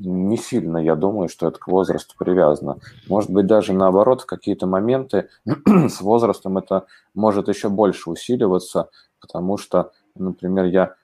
[0.03, 2.77] не сильно, я думаю, что это к возрасту привязано.
[3.07, 5.29] Может быть, даже наоборот, в какие-то моменты
[5.65, 8.89] с возрастом это может еще больше усиливаться,
[9.19, 10.95] потому что, например, я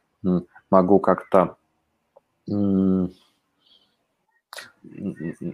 [0.70, 1.56] могу как-то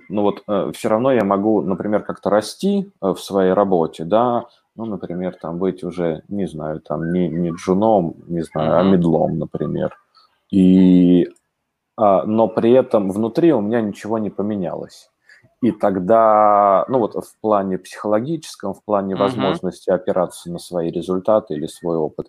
[0.09, 4.45] ну вот э, все равно я могу, например, как-то расти э, в своей работе, да,
[4.75, 9.37] ну, например, там быть уже, не знаю, там не, не джуном, не знаю, а медлом,
[9.37, 9.95] например.
[10.49, 11.29] И,
[11.97, 15.09] но при этом внутри у меня ничего не поменялось.
[15.63, 19.19] И тогда, ну вот в плане психологическом, в плане uh-huh.
[19.19, 22.27] возможности опираться на свои результаты или свой опыт.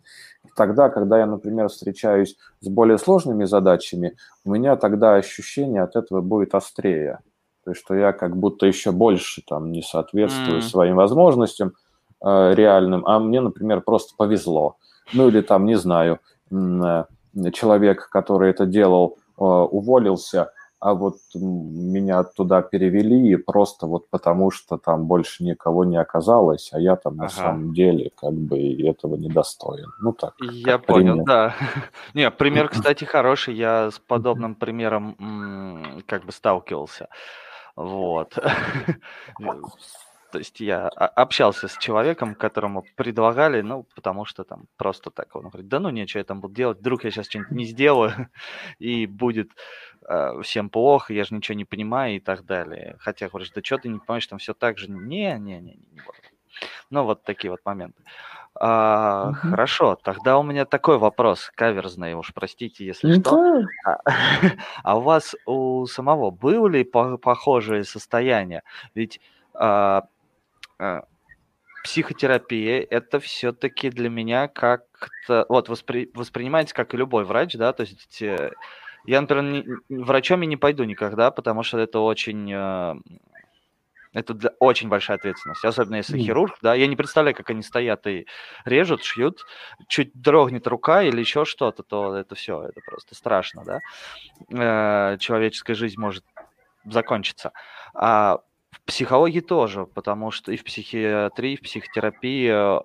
[0.54, 6.20] Тогда, когда я, например, встречаюсь с более сложными задачами, у меня тогда ощущение от этого
[6.20, 7.18] будет острее.
[7.64, 10.70] То есть, что я как будто еще больше там не соответствую uh-huh.
[10.70, 11.72] своим возможностям
[12.24, 14.76] э, реальным, а мне, например, просто повезло.
[15.12, 16.20] Ну или там, не знаю,
[16.52, 17.04] э,
[17.52, 20.50] человек, который это делал, уволился–
[20.84, 26.78] а вот меня туда перевели просто вот потому, что там больше никого не оказалось, а
[26.78, 27.22] я там ага.
[27.22, 29.90] на самом деле как бы этого не достоин.
[30.02, 30.34] Ну так.
[30.38, 31.24] Я понял, пример.
[31.24, 31.54] да.
[32.12, 33.54] Не, пример, кстати, хороший.
[33.54, 37.08] Я с подобным примером как бы сталкивался.
[37.76, 38.38] Вот.
[40.34, 45.36] То есть я общался с человеком, которому предлагали, ну, потому что там просто так.
[45.36, 48.28] Он говорит, да ну ничего я там буду делать, вдруг я сейчас что-нибудь не сделаю,
[48.80, 49.52] и будет
[50.08, 52.96] э, всем плохо, я же ничего не понимаю и так далее.
[52.98, 54.90] Хотя говоришь, да что ты не понимаешь, там все так же.
[54.90, 56.02] Не, не, не, не, не
[56.90, 58.02] Ну, вот такие вот моменты.
[58.56, 59.50] А, угу.
[59.50, 63.60] Хорошо, тогда у меня такой вопрос, каверзный, уж простите, если ну, что.
[63.86, 63.98] А,
[64.82, 68.64] а у вас у самого были по похожие состояния?
[68.96, 69.20] Ведь
[69.54, 70.08] а, а,
[71.84, 77.82] психотерапия это все-таки для меня как-то вот воспри, воспринимается как и любой врач, да, то
[77.82, 78.52] есть э,
[79.04, 82.94] я, например, не, врачом я не пойду никогда, потому что это очень э,
[84.14, 86.22] это для, очень большая ответственность, особенно если mm.
[86.22, 88.26] хирург, да, я не представляю, как они стоят и
[88.64, 89.44] режут, шьют,
[89.86, 93.80] чуть дрогнет рука или еще что-то, то это все, это просто страшно, да,
[94.48, 96.24] э, человеческая жизнь может
[96.86, 97.52] закончиться.
[97.92, 98.38] А
[98.74, 102.80] в психологии тоже, потому что и в психиатрии, и в психотерапии э,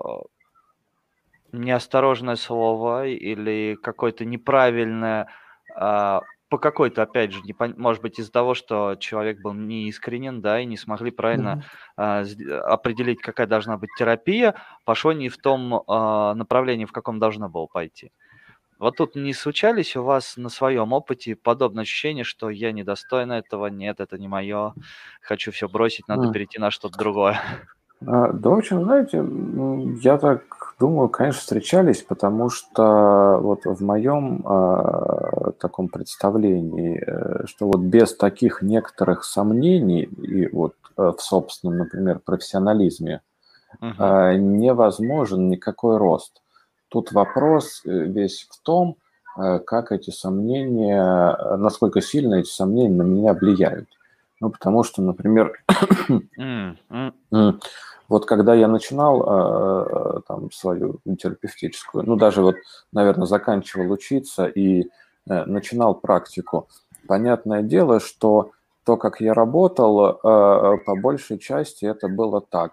[1.51, 5.27] неосторожное слово или какое-то неправильное
[5.75, 10.59] а, по какой-то, опять же, не, может быть, из-за того, что человек был неискренен, да,
[10.59, 11.63] и не смогли правильно
[11.97, 12.57] mm-hmm.
[12.59, 17.67] определить, какая должна быть терапия, пошло не в том а, направлении, в каком должно было
[17.67, 18.11] пойти.
[18.79, 23.67] Вот тут не случались у вас на своем опыте подобное ощущение, что я недостоин этого,
[23.67, 24.73] нет, это не мое,
[25.21, 27.39] хочу все бросить, надо перейти на что-то другое?
[28.07, 29.25] А, да, общем, знаете,
[30.01, 30.43] я так
[30.79, 38.15] думаю, конечно, встречались, потому что вот в моем э, таком представлении, э, что вот без
[38.15, 43.21] таких некоторых сомнений и вот э, в собственном, например, профессионализме
[43.81, 44.35] uh-huh.
[44.35, 46.41] э, невозможен никакой рост.
[46.89, 48.97] Тут вопрос э, весь в том,
[49.37, 53.87] э, как эти сомнения, э, насколько сильно эти сомнения на меня влияют.
[54.41, 55.53] Ну, потому что, например,
[58.07, 62.55] вот когда я начинал там свою терапевтическую, ну, даже вот,
[62.93, 64.87] наверное, заканчивал учиться и
[65.25, 66.69] начинал практику,
[67.05, 68.51] понятное дело, что
[68.85, 72.71] то, как я работал, по большей части это было так.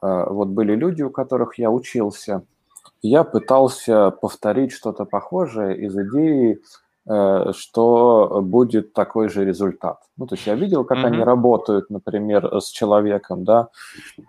[0.00, 2.42] Вот были люди, у которых я учился–
[3.02, 6.60] я пытался повторить что-то похожее из идеи,
[7.06, 10.00] э, что будет такой же результат.
[10.16, 11.06] Ну, то есть я видел, как mm-hmm.
[11.06, 13.68] они работают, например, с человеком, да,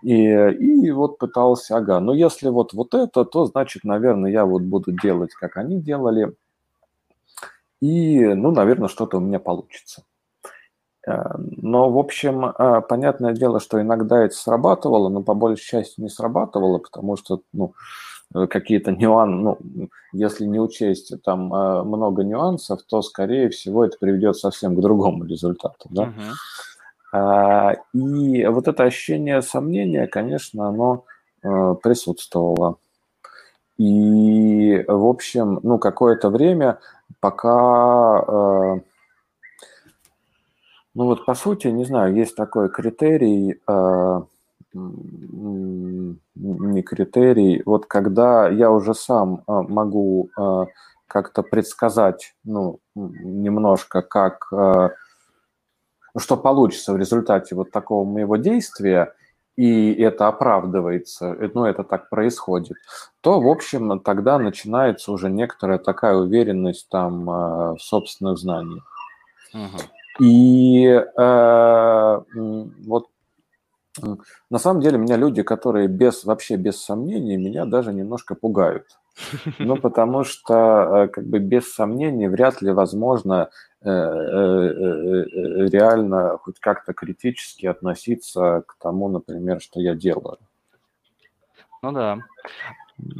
[0.01, 4.63] и, и вот пытался, ага, ну если вот, вот это, то значит, наверное, я вот
[4.63, 6.33] буду делать, как они делали,
[7.81, 10.03] и, ну, наверное, что-то у меня получится.
[11.07, 16.01] Э, но, в общем, э, понятное дело, что иногда это срабатывало, но по большей части
[16.01, 17.73] не срабатывало, потому что, ну,
[18.33, 24.37] какие-то нюансы, ну, если не учесть там э, много нюансов, то, скорее всего, это приведет
[24.37, 26.13] совсем к другому результату, да.
[27.13, 27.75] Uh-huh.
[27.93, 31.05] И вот это ощущение сомнения, конечно, оно
[31.43, 32.77] э, присутствовало.
[33.77, 36.79] И, в общем, ну, какое-то время,
[37.19, 38.81] пока
[40.95, 44.21] Ну вот, по сути, не знаю, есть такой критерий, э,
[46.35, 50.65] не критерий, вот когда я уже сам э, могу э,
[51.07, 54.89] как-то предсказать, ну, немножко, как, э,
[56.17, 59.13] что получится в результате вот такого моего действия,
[59.55, 62.77] и это оправдывается, э, ну, это так происходит,
[63.21, 68.83] то, в общем, тогда начинается уже некоторая такая уверенность там в собственных знаниях.
[69.53, 70.25] Угу.
[70.25, 72.21] И э,
[72.85, 73.07] вот
[74.49, 78.85] на самом деле меня люди, которые без, вообще без сомнений, меня даже немножко пугают.
[79.59, 83.49] Ну, потому что, э, как бы, без сомнений вряд ли возможно
[83.81, 85.25] э, э,
[85.69, 90.37] реально хоть как-то критически относиться к тому, например, что я делаю.
[91.81, 92.17] Ну да.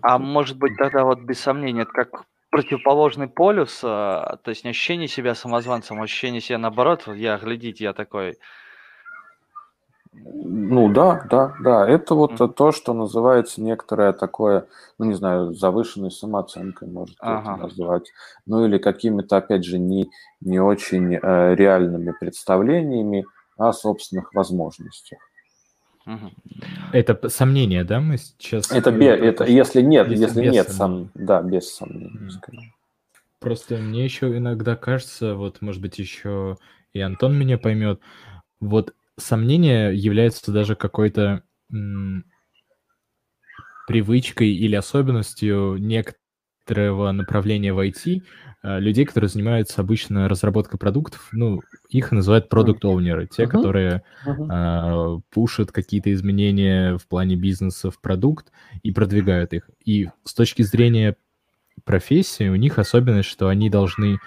[0.01, 5.09] А может быть тогда вот без сомнения, это как противоположный полюс, то есть не ощущение
[5.09, 8.38] себя самозванцем, а ощущение себя наоборот, я, глядите, я такой...
[10.24, 12.53] Ну да, да, да, это вот mm.
[12.53, 17.53] то, что называется некоторое такое, ну не знаю, завышенной самооценкой, может ага.
[17.53, 18.11] это назвать,
[18.45, 20.09] ну или какими-то, опять же, не,
[20.41, 23.26] не очень э, реальными представлениями
[23.57, 25.20] о собственных возможностях.
[26.91, 28.72] Это сомнение, да, мы сейчас...
[28.72, 31.09] Это, бе, это если нет, если, если нет, сом...
[31.16, 32.32] да, без сомнений.
[33.39, 36.57] Просто мне еще иногда кажется, вот, может быть, еще
[36.93, 37.99] и Антон меня поймет,
[38.59, 41.43] вот сомнение является даже какой-то
[43.88, 48.22] привычкой или особенностью некоторого направления в IT,
[48.66, 53.47] Э, людей, которые занимаются обычно разработкой продуктов, ну, их называют продукт-оунеры, те, uh-huh.
[53.47, 55.18] которые uh-huh.
[55.20, 58.51] Э, пушат какие-то изменения в плане бизнеса в продукт
[58.82, 59.70] и продвигают их.
[59.86, 61.16] И с точки зрения
[61.84, 64.18] профессии у них особенность, что они должны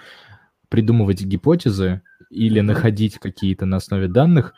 [0.69, 4.53] придумывать гипотезы или находить какие-то на основе данных,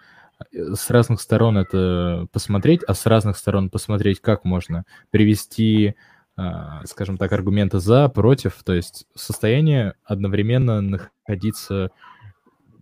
[0.52, 5.96] с разных сторон это посмотреть, а с разных сторон посмотреть, как можно привести
[6.38, 11.92] а, скажем так, аргументы за, против, то есть состояние одновременно находиться,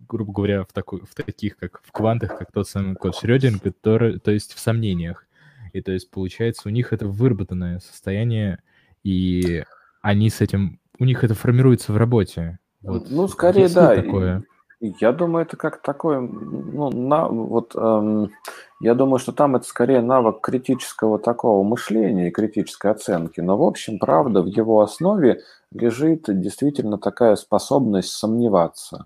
[0.08, 4.18] грубо говоря, в, такой, в таких, как в квантах, как тот самый код Шрёдинга, который,
[4.18, 5.26] то есть в сомнениях.
[5.72, 8.62] И то есть получается у них это выработанное состояние,
[9.02, 9.64] и
[10.00, 12.58] они с этим, у них это формируется в работе.
[12.82, 13.10] Вот.
[13.10, 13.94] Ну, скорее, Есть да.
[13.94, 14.44] Такое?
[14.80, 18.30] Я думаю, это как такое, ну, на, вот, эм,
[18.80, 23.40] я думаю, что там это скорее навык критического такого мышления и критической оценки.
[23.40, 29.04] Но, в общем, правда, в его основе лежит действительно такая способность сомневаться.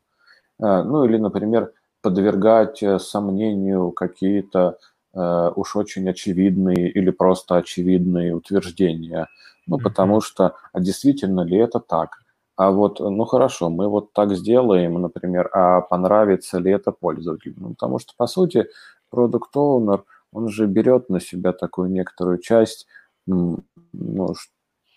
[0.60, 1.72] Э, ну, или, например,
[2.02, 4.78] подвергать э, сомнению какие-то
[5.14, 9.28] э, уж очень очевидные или просто очевидные утверждения.
[9.66, 12.23] Ну, потому что, а действительно ли это так?
[12.56, 17.54] А вот, ну хорошо, мы вот так сделаем, например, а понравится ли это пользователю?
[17.56, 18.68] Ну, потому что, по сути,
[19.10, 20.02] продукт Owner,
[20.32, 22.86] он же берет на себя такую некоторую часть,
[23.26, 23.58] ну,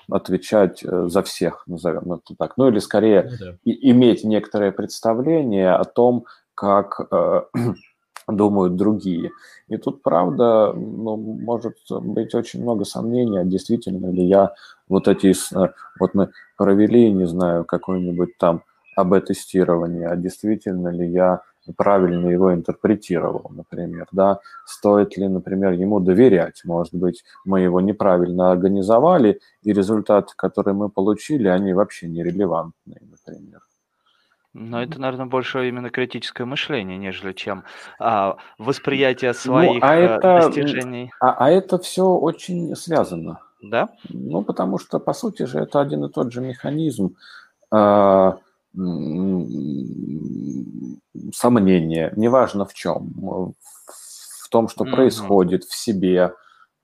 [0.10, 2.58] отвечать э, за всех, назовем это так.
[2.58, 3.58] Ну или скорее ну, да.
[3.64, 7.42] и, иметь некоторое представление о том, как э,
[8.28, 9.32] думают другие.
[9.70, 14.54] И тут, правда, ну, может быть очень много сомнений, а действительно ли я
[14.90, 18.64] вот эти, э, вот мы провели, не знаю, какое-нибудь там
[18.96, 21.42] АБ-тестирование, а действительно ли я
[21.76, 28.52] правильно его интерпретировал, например, да, стоит ли, например, ему доверять, может быть, мы его неправильно
[28.52, 33.67] организовали, и результаты, которые мы получили, они вообще нерелевантные, например.
[34.60, 37.64] Но это, наверное, больше именно критическое мышление, нежели чем
[38.00, 41.12] а, восприятие своих ну, а э, это, достижений.
[41.20, 43.40] А, а это все очень связано.
[43.62, 43.90] Да?
[44.10, 47.16] Ну, потому что, по сути же, это один и тот же механизм
[47.72, 48.34] э,
[51.34, 53.14] сомнения, неважно в чем.
[54.44, 54.92] В том, что mm-hmm.
[54.92, 56.34] происходит в себе,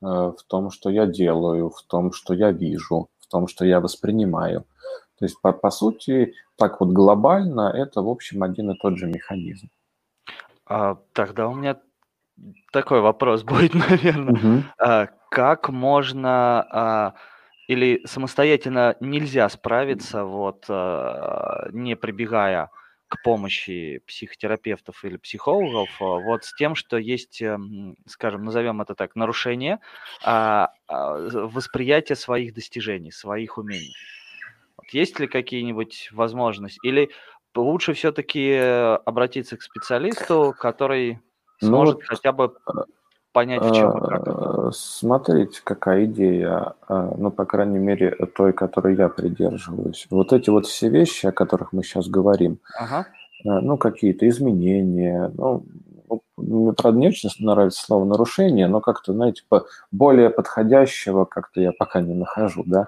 [0.02, 3.80] э, в том, что я делаю, в том, что я вижу, в том, что я
[3.80, 4.64] воспринимаю.
[5.24, 9.08] То есть, по, по сути, так вот глобально, это, в общем, один и тот же
[9.08, 9.70] механизм.
[10.66, 11.80] А, тогда у меня
[12.74, 14.34] такой вопрос будет, наверное.
[14.34, 14.64] Угу.
[14.80, 17.14] А, как можно а,
[17.70, 22.70] или самостоятельно нельзя справиться, вот, а, не прибегая
[23.08, 28.94] к помощи психотерапевтов или психологов, а, вот с тем, что есть, эм, скажем, назовем это
[28.94, 29.80] так, нарушение
[30.26, 33.96] а, восприятия своих достижений, своих умений.
[34.92, 36.80] Есть ли какие-нибудь возможности?
[36.84, 37.10] Или
[37.56, 38.54] лучше все-таки
[39.06, 41.20] обратиться к специалисту, который
[41.62, 42.54] ну сможет ну, хотя бы
[43.32, 44.28] понять, в чем и как?
[44.28, 50.08] Э, смотрите, какая идея, э, ну, по крайней мере, той, которой я придерживаюсь.
[50.10, 53.08] Вот эти вот все вещи, о которых мы сейчас говорим, ага.
[53.44, 55.32] ну, какие-то изменения.
[55.36, 55.66] Ну,
[56.38, 59.44] мне, правда, не очень нравится слово нарушение, но как-то, знаете,
[59.92, 62.88] более подходящего как-то я пока не нахожу, да.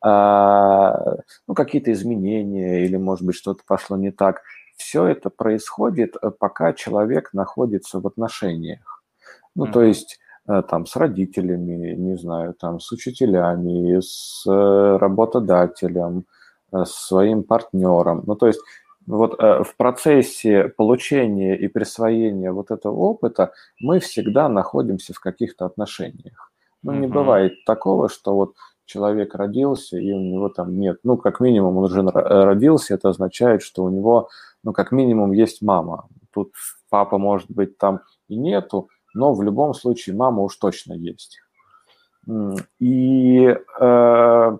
[0.00, 4.42] А, ну, какие-то изменения или, может быть, что-то пошло не так.
[4.76, 9.02] Все это происходит, э, пока человек находится в отношениях.
[9.56, 9.72] Ну, mm-hmm.
[9.72, 16.26] то есть э, там с родителями, не знаю, там с учителями, с э, работодателем,
[16.72, 18.22] с своим партнером.
[18.26, 18.60] Ну, то есть
[19.06, 26.52] вот в процессе получения и присвоения вот этого опыта мы всегда находимся в каких-то отношениях.
[26.82, 27.10] Ну, не mm-hmm.
[27.10, 28.54] бывает такого, что вот
[28.88, 33.62] человек родился, и у него там нет, ну, как минимум, он уже родился, это означает,
[33.62, 34.30] что у него,
[34.64, 36.08] ну, как минимум, есть мама.
[36.32, 36.52] Тут
[36.88, 41.38] папа, может быть, там и нету, но в любом случае мама уж точно есть.
[42.78, 44.58] И, э,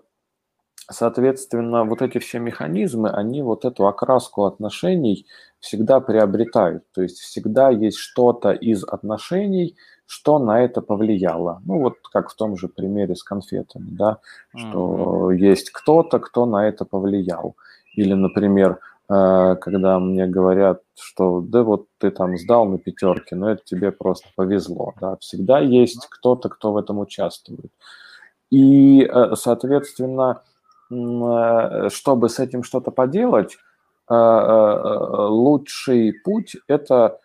[0.90, 5.26] соответственно, вот эти все механизмы, они вот эту окраску отношений
[5.58, 6.84] всегда приобретают.
[6.92, 9.76] То есть всегда есть что-то из отношений,
[10.08, 11.60] что на это повлияло.
[11.66, 14.18] Ну, вот как в том же примере с конфетами, да,
[14.56, 15.36] что mm-hmm.
[15.36, 17.56] есть кто-то, кто на это повлиял.
[17.94, 18.78] Или, например,
[19.10, 23.92] э, когда мне говорят, что да вот ты там сдал на пятерке, но это тебе
[23.92, 27.70] просто повезло, да, всегда есть кто-то, кто в этом участвует.
[28.50, 30.42] И, э, соответственно,
[30.90, 33.58] э, чтобы с этим что-то поделать,
[34.10, 37.18] лучший путь– это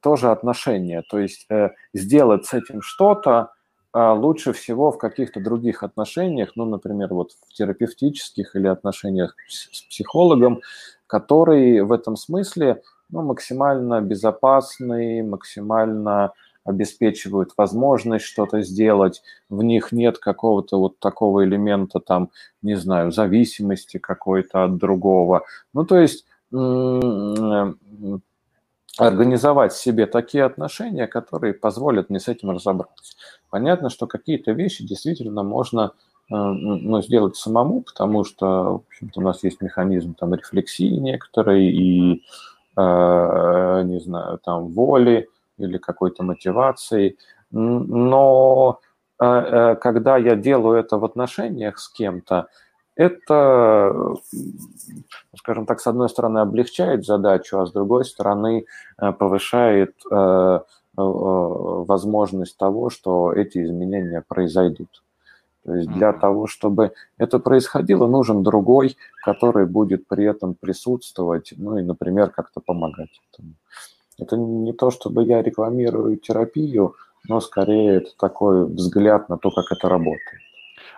[0.00, 1.02] тоже отношения.
[1.08, 3.50] То есть э, сделать с этим что-то
[3.94, 9.82] а лучше всего в каких-то других отношениях, ну, например, вот в терапевтических или отношениях с
[9.82, 10.62] психологом,
[11.06, 16.32] которые в этом смысле ну, максимально безопасны, максимально
[16.64, 22.30] обеспечивают возможность что-то сделать, в них нет какого-то вот такого элемента, там,
[22.62, 25.44] не знаю, зависимости какой-то от другого.
[25.74, 26.24] Ну, то есть
[28.98, 33.14] организовать себе такие отношения, которые позволят мне с этим разобраться.
[33.50, 35.92] Понятно, что какие-то вещи действительно можно
[36.30, 42.22] э, ну, сделать самому, потому что, в у нас есть механизм там рефлексии некоторой и,
[42.76, 45.28] э, не знаю, там воли
[45.58, 47.16] или какой-то мотивации.
[47.50, 48.80] Но
[49.18, 52.48] э, э когда я делаю это в отношениях с кем-то,
[52.94, 54.14] это,
[55.36, 58.66] скажем так, с одной стороны облегчает задачу, а с другой стороны
[59.00, 60.60] э, повышает э, э,
[60.96, 65.02] возможность того, что эти изменения произойдут.
[65.64, 71.78] То есть для того, чтобы это происходило, нужен другой, который будет при этом присутствовать, ну
[71.78, 73.54] и, например, как-то помогать этому.
[74.18, 76.96] Это не то, чтобы я рекламирую терапию,
[77.28, 80.41] но скорее это такой взгляд на то, как это работает.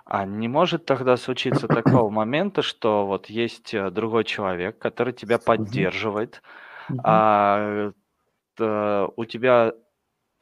[0.07, 5.39] А не может тогда случиться такого момента, что вот есть э, другой человек, который тебя
[5.39, 6.43] поддерживает,
[7.03, 7.91] а
[8.59, 9.73] у тебя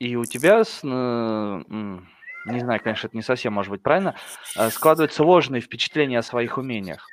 [0.02, 4.16] и у тебя, не знаю, конечно, это не совсем может быть правильно,
[4.56, 7.06] а, складываются ложные впечатления о своих умениях.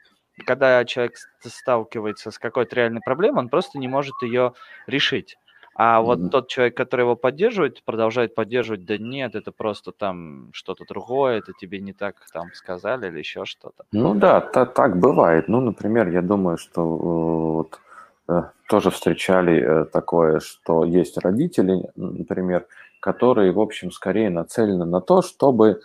[0.43, 4.53] Когда человек сталкивается с какой-то реальной проблемой, он просто не может ее
[4.87, 5.37] решить.
[5.81, 6.29] А вот mm-hmm.
[6.29, 11.53] тот человек, который его поддерживает, продолжает поддерживать, да нет, это просто там что-то другое, это
[11.53, 13.85] тебе не так там сказали или еще что-то.
[13.93, 15.47] Ну да, та, так бывает.
[15.47, 17.79] Ну, например, я думаю, что э, вот,
[18.27, 22.65] э, тоже встречали э, такое, что есть родители, например,
[22.99, 25.79] которые, в общем, скорее нацелены на то, чтобы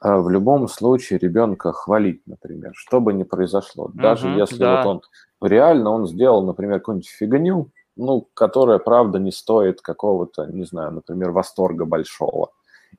[0.00, 3.90] в любом случае ребенка хвалить, например, что бы ни произошло.
[3.94, 4.76] Даже угу, если да.
[4.76, 10.64] вот он реально он сделал, например, какую-нибудь фигню, ну, которая, правда, не стоит какого-то, не
[10.64, 12.50] знаю, например, восторга большого.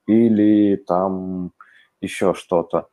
[0.08, 1.52] Или там
[2.02, 2.88] еще что-то.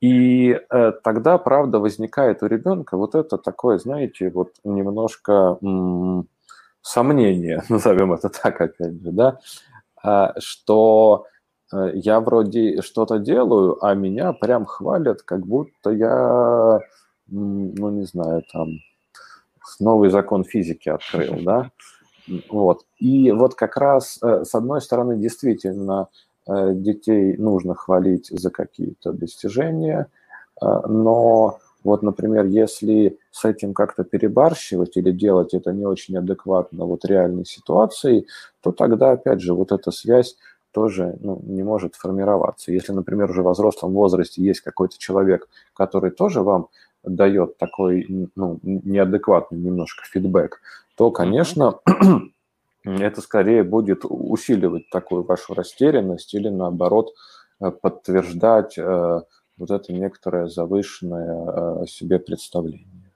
[0.00, 6.28] И э, тогда, правда, возникает у ребенка вот это такое, знаете, вот немножко м-
[6.82, 9.38] сомнение, назовем это так, опять же, да,
[10.04, 11.26] э, что
[11.72, 16.80] э, я вроде что-то делаю, а меня прям хвалят, как будто я,
[17.28, 18.68] ну, не знаю, там,
[19.80, 21.70] новый закон физики открыл, да,
[22.48, 22.84] вот.
[22.98, 26.08] И вот как раз, э, с одной стороны, действительно,
[26.46, 30.06] э, детей нужно хвалить за какие-то достижения,
[30.60, 36.84] э, но вот, например, если с этим как-то перебарщивать или делать это не очень адекватно
[36.84, 38.26] вот реальной ситуации,
[38.62, 40.36] то тогда, опять же, вот эта связь
[40.70, 42.72] тоже ну, не может формироваться.
[42.72, 46.68] Если, например, уже в взрослом возрасте есть какой-то человек, который тоже вам
[47.04, 50.60] дает такой ну, неадекватный немножко фидбэк,
[50.96, 51.80] то, конечно,
[52.84, 57.12] это скорее будет усиливать такую вашу растерянность или, наоборот,
[57.60, 59.20] э, подтверждать э,
[59.56, 63.12] вот это некоторое завышенное э, о себе представление.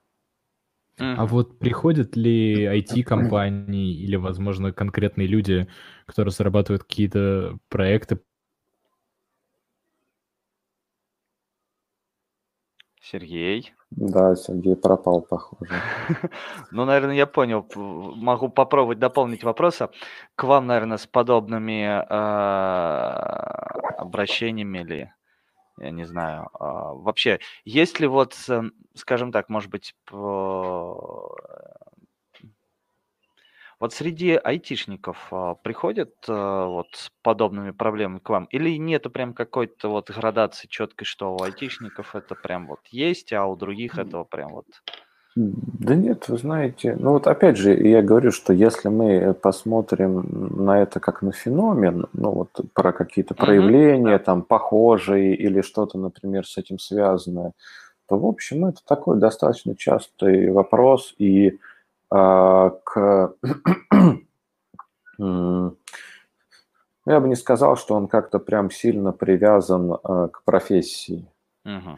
[0.99, 5.67] А вот приходят ли IT-компании или, возможно, конкретные люди,
[6.07, 8.19] которые зарабатывают какие-то проекты
[13.11, 13.73] Сергей?
[13.91, 15.71] Да, Сергей пропал, похоже.
[16.71, 17.65] Ну, наверное, я понял.
[17.75, 19.89] Могу попробовать дополнить вопроса.
[20.35, 25.13] К вам, наверное, с подобными а, обращениями или,
[25.79, 28.35] я не знаю, а, вообще, есть ли вот,
[28.93, 29.95] скажем так, может быть,
[33.79, 38.45] вот среди айтишников а, приходят а, вот с подобными проблемами к вам?
[38.45, 43.45] Или нету прям какой-то вот градации четкой, что у айтишников это прям вот есть, а
[43.45, 44.65] у других этого прям вот...
[45.35, 50.81] Да нет, вы знаете, ну вот опять же, я говорю, что если мы посмотрим на
[50.81, 54.23] это как на феномен, ну вот про какие-то проявления, mm-hmm.
[54.23, 57.53] там, похожие или что-то, например, с этим связанное,
[58.09, 61.59] то, в общем, это такой достаточно частый вопрос, и
[62.09, 63.35] к...
[67.07, 71.25] Я бы не сказал, что он как-то прям сильно привязан а, к профессии.
[71.65, 71.97] Uh-huh.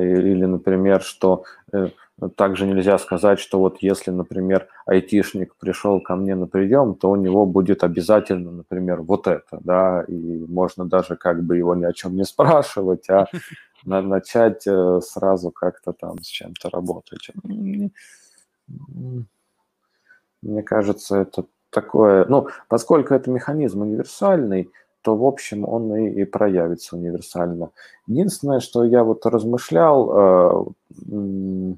[0.00, 1.88] Или, например, что э,
[2.36, 7.16] также нельзя сказать, что вот если, например, айтишник пришел ко мне на прием, то у
[7.16, 11.92] него будет обязательно, например, вот это, да, и можно даже как бы его ни о
[11.92, 13.26] чем не спрашивать, а
[13.84, 17.30] начать э, сразу как-то там с чем-то работать.
[20.42, 24.70] Мне кажется, это такое, ну, поскольку это механизм универсальный,
[25.02, 27.70] то, в общем, он и, и проявится универсально.
[28.06, 30.72] Единственное, что я вот размышлял,
[31.10, 31.74] э,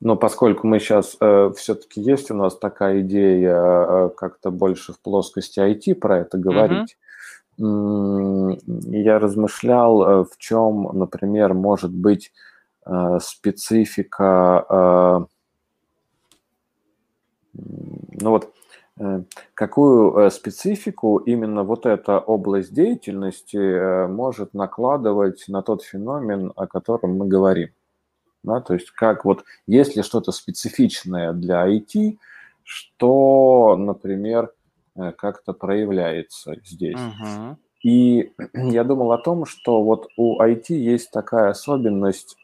[0.00, 5.00] но поскольку мы сейчас э, все-таки есть у нас такая идея э, как-то больше в
[5.00, 6.96] плоскости IT про это говорить,
[7.58, 8.58] mm-hmm.
[8.66, 12.55] я размышлял, э, в чем, например, может быть Э,
[13.20, 15.20] специфика, э,
[17.54, 18.52] ну вот,
[18.98, 19.22] э,
[19.54, 27.26] какую специфику именно вот эта область деятельности может накладывать на тот феномен, о котором мы
[27.26, 27.70] говорим.
[28.42, 32.18] Да, то есть как вот, есть ли что-то специфичное для IT,
[32.62, 34.52] что, например,
[35.16, 36.96] как-то проявляется здесь.
[36.96, 37.56] Uh-huh.
[37.86, 42.36] И я думал о том, что вот у IT есть такая особенность,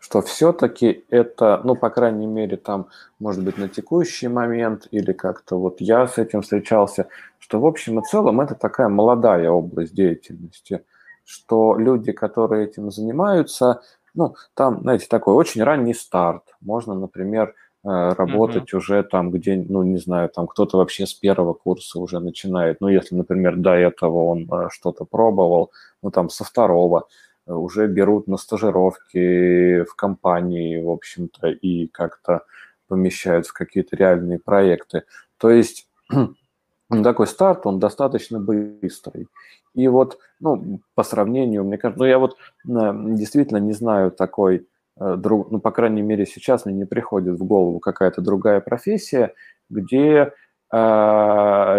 [0.00, 2.88] что все-таки это, ну, по крайней мере, там,
[3.20, 7.06] может быть, на текущий момент или как-то вот я с этим встречался,
[7.38, 10.82] что в общем и целом это такая молодая область деятельности,
[11.24, 13.82] что люди, которые этим занимаются,
[14.12, 16.42] ну, там, знаете, такой очень ранний старт.
[16.60, 17.54] Можно, например,
[17.88, 18.76] работать uh-huh.
[18.76, 22.80] уже там, где, ну, не знаю, там кто-то вообще с первого курса уже начинает.
[22.80, 25.72] Ну, если, например, до этого он э, что-то пробовал,
[26.02, 27.08] ну, там со второго
[27.46, 32.42] э, уже берут на стажировки в компании, в общем-то, и как-то
[32.88, 35.04] помещают в какие-то реальные проекты.
[35.38, 35.88] То есть
[37.02, 39.28] такой старт, он достаточно быстрый.
[39.74, 44.66] И вот, ну, по сравнению, мне кажется, ну, я вот действительно не знаю такой
[44.98, 49.34] друг, ну, по крайней мере, сейчас мне не приходит в голову какая-то другая профессия,
[49.70, 50.32] где
[50.72, 50.76] э,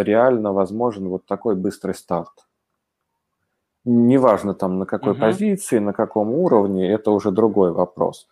[0.03, 2.47] реально возможен вот такой быстрый старт.
[3.85, 5.21] Неважно там на какой угу.
[5.21, 8.27] позиции, на каком уровне, это уже другой вопрос.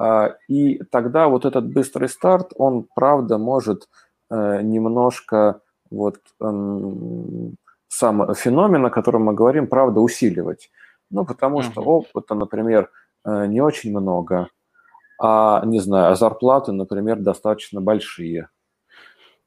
[0.00, 3.88] Э, и тогда вот этот быстрый старт, он, правда, может
[4.30, 5.60] э, немножко
[5.90, 7.50] вот э,
[7.88, 10.70] сам феномен, о котором мы говорим, правда, усиливать.
[11.10, 11.62] Ну, потому угу.
[11.64, 14.48] что опыта, например, Э, не очень много,
[15.24, 18.48] а, не знаю, а зарплаты, например, достаточно большие.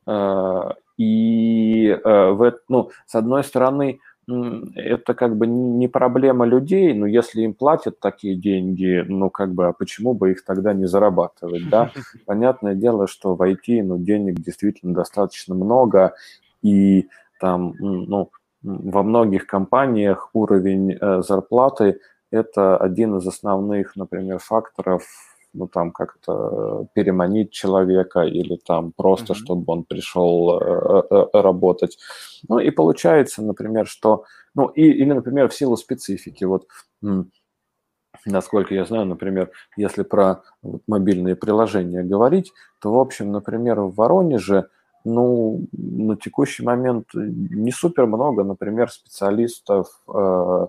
[0.08, 7.06] Э, и э, в, ну, с одной стороны, это как бы не проблема людей, но
[7.06, 11.70] если им платят такие деньги, ну как бы, а почему бы их тогда не зарабатывать,
[11.70, 11.92] да?
[12.26, 16.14] Понятное дело, что в IT, ну, денег действительно достаточно много,
[16.64, 17.08] и
[17.40, 18.32] там, ну,
[18.64, 22.00] во многих компаниях уровень зарплаты
[22.36, 25.04] это один из основных, например, факторов,
[25.56, 29.38] ну, там, как-то переманить человека или там просто, mm-hmm.
[29.38, 31.98] чтобы он пришел э, э, работать.
[32.48, 36.68] Ну, и получается, например, что, ну, и, или, например, в силу специфики, вот,
[38.26, 43.96] насколько я знаю, например, если про вот, мобильные приложения говорить, то, в общем, например, в
[43.96, 44.68] Воронеже,
[45.06, 50.68] ну, на текущий момент не супер много, например, специалистов, э,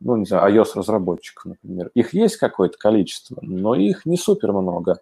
[0.00, 1.90] ну, не знаю, iOS-разработчиков, например.
[1.94, 4.98] Их есть какое-то количество, но их не супер много.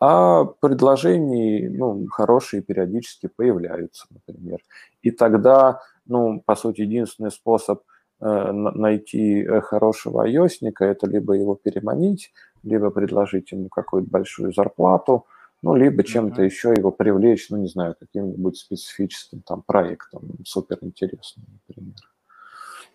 [0.00, 4.60] А предложений, ну, хорошие периодически появляются, например.
[5.02, 7.82] И тогда, ну, по сути, единственный способ
[8.20, 15.26] э, найти хорошего айосника, это либо его переманить, либо предложить ему какую-то большую зарплату,
[15.62, 16.46] ну, либо чем-то mm-hmm.
[16.46, 21.96] еще его привлечь, ну, не знаю, каким-нибудь специфическим там проектом, суперинтересным, например.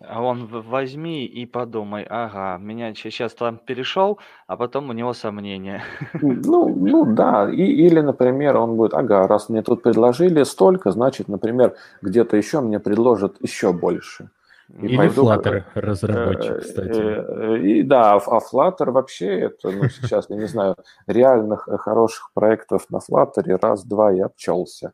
[0.10, 5.84] А он возьми и подумай, ага, меня сейчас там перешел, а потом у него сомнения.
[6.22, 11.28] Ну, ну да, и, или, например, он будет, ага, раз мне тут предложили столько, значит,
[11.28, 14.30] например, где-то еще мне предложат еще больше.
[14.70, 17.02] И Или пойду, Flutter разработчик, э, кстати.
[17.02, 20.76] Э, и, да, а Flutter вообще это, ну, сейчас, я не знаю,
[21.08, 24.94] реальных э, хороших проектов на Flutter раз-два я обчелся.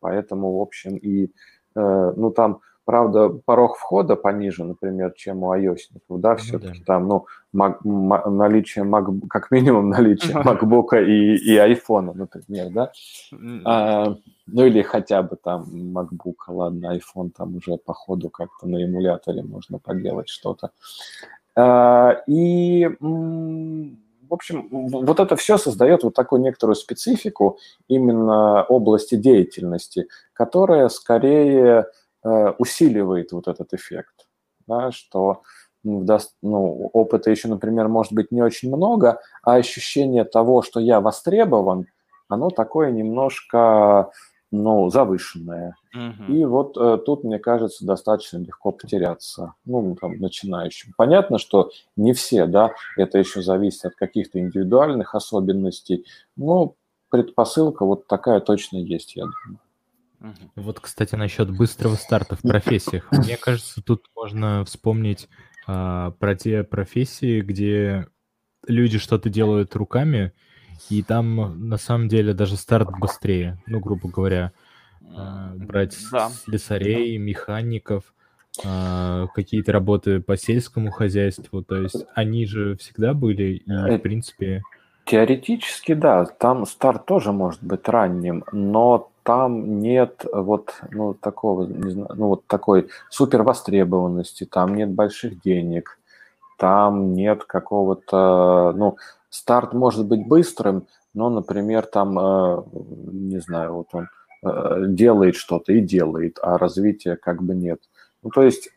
[0.00, 1.30] Поэтому, в общем, и,
[1.76, 5.78] ну, там Правда, порог входа пониже, например, чем у iOS.
[6.08, 6.84] Да, все-таки ну, да.
[6.84, 12.92] там, ну, Mac, наличие Mac, как минимум наличие MacBook и, и iPhone, например, да.
[13.64, 14.16] А,
[14.46, 15.64] ну или хотя бы там
[15.96, 20.70] MacBook, ладно, iPhone там уже по ходу как-то на эмуляторе можно поделать что-то.
[21.54, 22.88] А, и
[24.32, 31.84] в общем, вот это все создает вот такую некоторую специфику именно области деятельности, которая скорее
[32.24, 34.28] усиливает вот этот эффект,
[34.66, 35.42] да, что
[35.84, 41.00] даст, ну, опыта еще, например, может быть не очень много, а ощущение того, что я
[41.00, 41.86] востребован,
[42.28, 44.10] оно такое немножко
[44.52, 45.76] ну, завышенное.
[45.94, 46.32] Угу.
[46.32, 50.92] И вот э, тут, мне кажется, достаточно легко потеряться, ну, там, начинающим.
[50.96, 56.04] Понятно, что не все, да, это еще зависит от каких-то индивидуальных особенностей,
[56.36, 56.74] но
[57.08, 59.58] предпосылка вот такая точно есть, я думаю.
[60.54, 63.10] Вот, кстати, насчет быстрого старта в профессиях.
[63.10, 65.28] Мне кажется, тут можно вспомнить
[65.66, 68.06] а, про те профессии, где
[68.66, 70.32] люди что-то делают руками,
[70.90, 73.62] и там на самом деле даже старт быстрее.
[73.66, 74.52] Ну, грубо говоря,
[75.14, 76.30] а, брать да.
[76.30, 78.14] слесарей, механиков,
[78.64, 81.62] а, какие-то работы по сельскому хозяйству.
[81.62, 84.62] То есть они же всегда были, и, в принципе...
[85.04, 91.90] Теоретически, да, там старт тоже может быть ранним, но там нет вот ну, такого, не
[91.90, 95.98] знаю, ну, вот такой супер востребованности, там нет больших денег,
[96.58, 98.96] там нет какого-то, ну,
[99.28, 104.08] старт может быть быстрым, но, например, там, э, не знаю, вот он
[104.44, 107.80] э, делает что-то и делает, а развития как бы нет.
[108.22, 108.70] Ну, то есть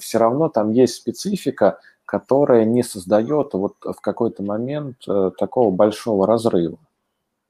[0.00, 1.80] все равно там есть специфика,
[2.12, 6.78] которая не создает вот в какой-то момент э, такого большого разрыва.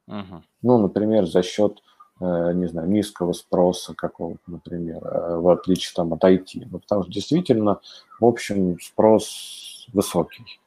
[0.06, 0.42] Угу.
[0.62, 1.82] Ну, например, за счет
[2.24, 6.68] Э, не знаю, низкого спроса какого-то, например, э, в отличие там от IT.
[6.70, 7.80] Ну, потому что действительно,
[8.20, 10.60] в общем, спрос высокий.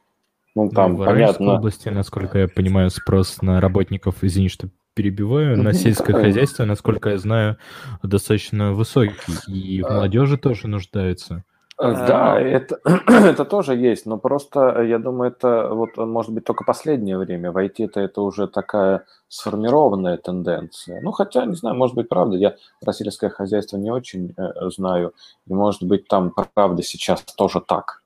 [0.54, 1.54] Ну, там, ну, в понятно...
[1.54, 7.18] области, насколько я понимаю, спрос на работников, извини, что перебиваю, на сельское хозяйство, насколько я
[7.18, 7.56] знаю,
[8.02, 9.14] достаточно высокий.
[9.46, 11.42] И в молодежи тоже нуждаются.
[11.78, 16.64] Э, да, это, это тоже есть, но просто, я думаю, это вот может быть только
[16.64, 17.52] последнее время.
[17.52, 21.00] В IT-то это уже такая сформированная тенденция.
[21.02, 25.12] Ну, хотя, не знаю, может быть, правда, я про сельское хозяйство не очень э, знаю,
[25.46, 28.02] и может быть там правда сейчас тоже так.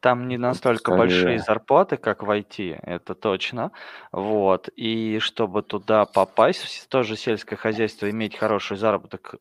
[0.00, 0.98] Там не настолько Скорее.
[0.98, 3.70] большие зарплаты, как в IT, это точно.
[4.10, 4.68] Вот.
[4.74, 9.36] И чтобы туда попасть, тоже сельское хозяйство, иметь хороший заработок,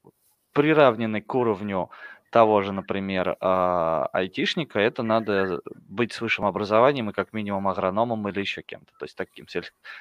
[0.54, 1.90] приравненный к уровню
[2.32, 8.28] того же, например, а, айтишника, это надо быть с высшим образованием и как минимум агрономом
[8.30, 8.92] или еще кем-то.
[9.00, 9.46] То есть таким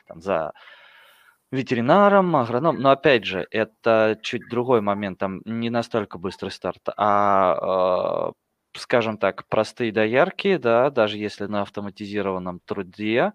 [0.07, 0.53] там, за
[1.53, 2.77] ветеринаром, агроном.
[2.81, 8.33] Но опять же, это чуть другой момент, там не настолько быстрый старт, а,
[8.77, 13.33] скажем так, простые доярки, да, даже если на автоматизированном труде,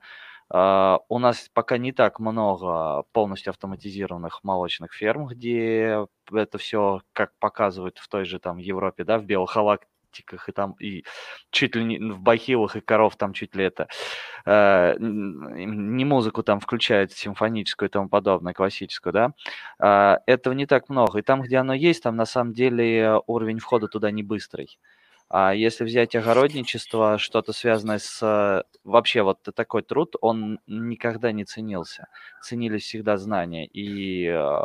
[0.54, 7.98] у нас пока не так много полностью автоматизированных молочных ферм, где это все, как показывают
[8.00, 11.04] в той же там Европе, да, в белых халатиках и там и
[11.52, 13.88] чуть ли не в бахилах и коров там чуть ли это
[14.46, 19.34] э, не музыку там включают симфоническую и тому подобное, классическую, да,
[19.80, 21.20] э, этого не так много.
[21.20, 24.78] И там, где оно есть, там на самом деле уровень входа туда не быстрый.
[25.34, 32.08] А если взять огородничество, что-то связанное с вообще вот такой труд, он никогда не ценился.
[32.42, 33.66] Ценились всегда знания.
[33.66, 34.60] И э,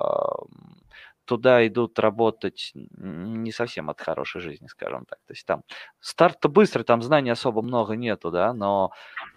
[1.25, 5.21] туда идут работать не совсем от хорошей жизни, скажем так.
[5.29, 5.63] То есть там
[6.01, 8.91] старт-то быстрый, там знаний особо много нету, да, но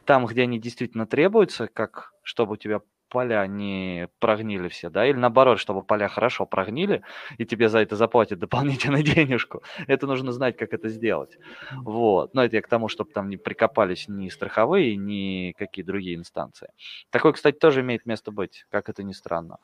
[0.05, 5.17] там, где они действительно требуются, как чтобы у тебя поля не прогнили все, да, или
[5.17, 7.03] наоборот, чтобы поля хорошо прогнили,
[7.37, 9.61] и тебе за это заплатят дополнительную денежку.
[9.87, 11.37] Это нужно знать, как это сделать.
[11.83, 12.33] Вот.
[12.33, 16.69] Но это я к тому, чтобы там не прикопались ни страховые, ни какие другие инстанции.
[17.09, 19.57] Такое, кстати, тоже имеет место быть, как это ни странно.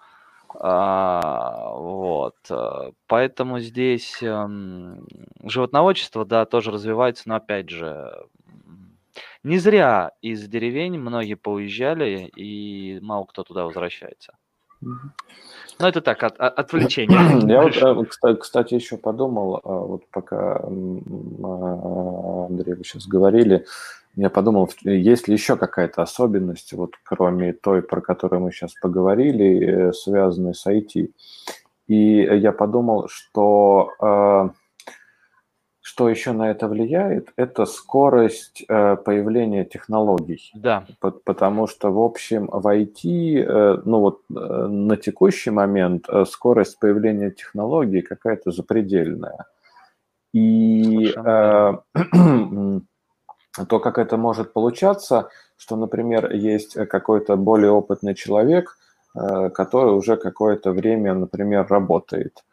[0.57, 2.35] А, вот.
[3.07, 5.05] Поэтому здесь, эм,
[5.43, 8.11] животноводчество, да, тоже развивается, но опять же,
[9.45, 14.33] не зря из деревень многие поуезжали, и мало кто туда возвращается.
[14.81, 17.47] Ну, это так, от, от, отвлечение.
[17.47, 20.67] Я вот, э, кстати, еще подумал, а, вот пока а,
[22.49, 23.65] Андрей, вы сейчас говорили,
[24.15, 29.89] я подумал, есть ли еще какая-то особенность, вот кроме той, про которую мы сейчас поговорили,
[29.89, 31.11] э, связанной с IT.
[31.87, 34.51] И я подумал, что а,
[35.85, 40.51] что еще на это влияет, это скорость э, появления технологий.
[40.55, 40.83] Да.
[40.99, 46.79] Потому что, в общем, в IT, э, ну вот э, на текущий момент э, скорость
[46.79, 49.45] появления технологий какая-то запредельная.
[50.33, 51.73] И э,
[53.69, 58.75] то, как это может получаться, что, например, есть какой-то более опытный человек,
[59.15, 62.43] э, который уже какое-то время, например, работает.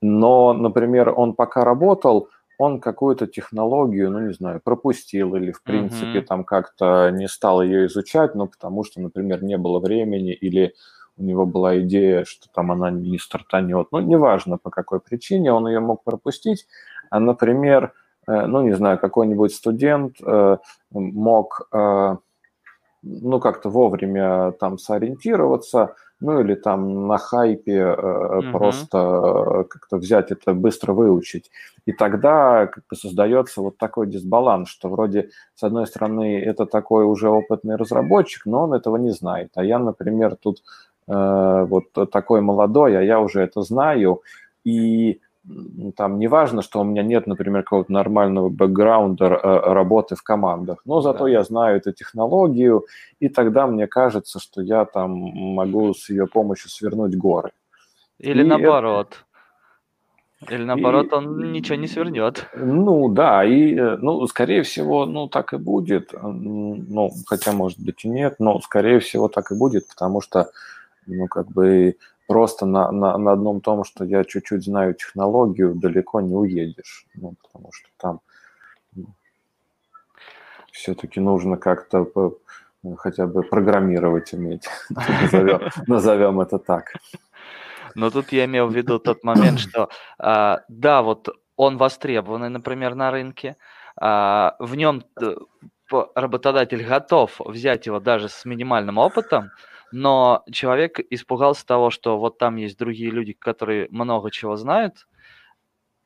[0.00, 2.28] Но, например, он пока работал,
[2.62, 6.26] он какую-то технологию, ну, не знаю, пропустил или, в принципе, mm-hmm.
[6.26, 10.74] там как-то не стал ее изучать, ну, потому что, например, не было времени или
[11.16, 13.88] у него была идея, что там она не стартанет.
[13.90, 16.66] Ну, неважно, по какой причине он ее мог пропустить.
[17.10, 17.92] А, например,
[18.28, 20.56] э, ну, не знаю, какой-нибудь студент э,
[20.90, 22.16] мог, э,
[23.02, 28.52] ну, как-то вовремя там сориентироваться, ну или там на хайпе угу.
[28.52, 31.50] просто э, как-то взять это, быстро выучить.
[31.84, 37.04] И тогда как бы создается вот такой дисбаланс, что вроде, с одной стороны, это такой
[37.04, 39.50] уже опытный разработчик, но он этого не знает.
[39.56, 40.62] А я, например, тут
[41.08, 44.22] э, вот такой молодой, а я уже это знаю,
[44.64, 45.20] и
[45.96, 50.82] там не важно, что у меня нет, например, какого-то нормального бэкграунда э, работы в командах,
[50.84, 51.30] но зато да.
[51.30, 52.86] я знаю эту технологию,
[53.18, 57.50] и тогда мне кажется, что я там могу с ее помощью свернуть горы.
[58.18, 59.24] Или и наоборот.
[60.40, 60.54] Это...
[60.54, 61.14] Или наоборот, и...
[61.14, 62.48] он ничего не свернет.
[62.54, 66.12] Ну да, и э, ну, скорее всего, ну так и будет.
[66.22, 70.50] Ну, хотя, может быть, и нет, но скорее всего так и будет, потому что,
[71.06, 71.96] ну, как бы
[72.32, 77.06] просто на, на, на одном том, что я чуть-чуть знаю технологию, далеко не уедешь.
[77.14, 78.20] Ну, потому что там
[78.96, 79.06] ну,
[80.72, 82.06] все-таки нужно как-то
[82.96, 84.66] хотя бы программировать уметь.
[84.90, 86.94] назовем, назовем это так.
[87.94, 92.94] Но тут я имел в виду тот момент, что а, да, вот он востребованный, например,
[92.94, 93.56] на рынке,
[93.96, 95.34] а, в нем э,
[96.14, 99.50] работодатель готов взять его даже с минимальным опытом,
[99.92, 105.06] но человек испугался того, что вот там есть другие люди, которые много чего знают,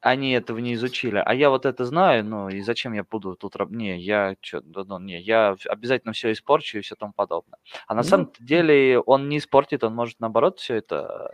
[0.01, 3.57] они этого не изучили, а я вот это знаю, ну и зачем я буду тут.
[3.71, 7.59] Не, я что, ну, не, я обязательно все испорчу и все тому подобное.
[7.89, 11.33] А на ну, самом деле он не испортит, он может наоборот все это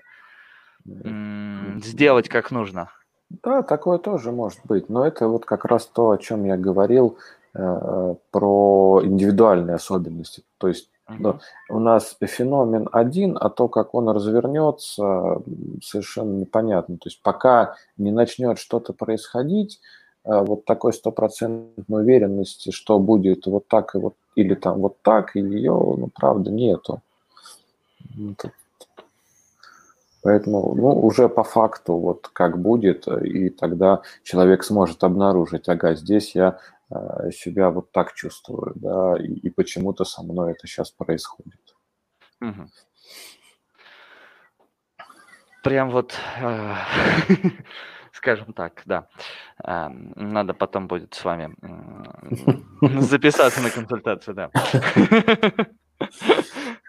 [0.84, 2.90] сделать как нужно.
[3.42, 7.18] Да, такое тоже может быть, но это вот как раз то, о чем я говорил
[7.55, 10.44] э, про индивидуальные особенности.
[10.59, 11.38] То есть да.
[11.68, 15.42] У нас феномен один, а то, как он развернется,
[15.82, 16.96] совершенно непонятно.
[16.96, 19.80] То есть пока не начнет что-то происходить,
[20.24, 25.36] э, вот такой стопроцентной уверенности, что будет вот так и вот, или там вот так,
[25.36, 27.00] и ее, ну, правда, нету.
[30.24, 36.36] Поэтому, ну, уже по факту, вот как будет, и тогда человек сможет обнаружить, ага, здесь
[36.36, 36.81] я Э,
[37.32, 41.76] себя вот так чувствую, да, и, и почему-то со мной это сейчас происходит.
[45.62, 46.74] Прям вот, э,
[48.12, 49.07] скажем так, да.
[49.64, 51.55] Э, надо потом будет с вами
[53.01, 54.51] записаться на консультацию, да.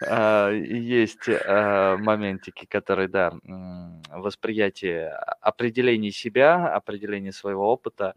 [0.50, 3.32] Есть моментики, которые, да,
[4.10, 8.14] восприятие определение себя, определение своего опыта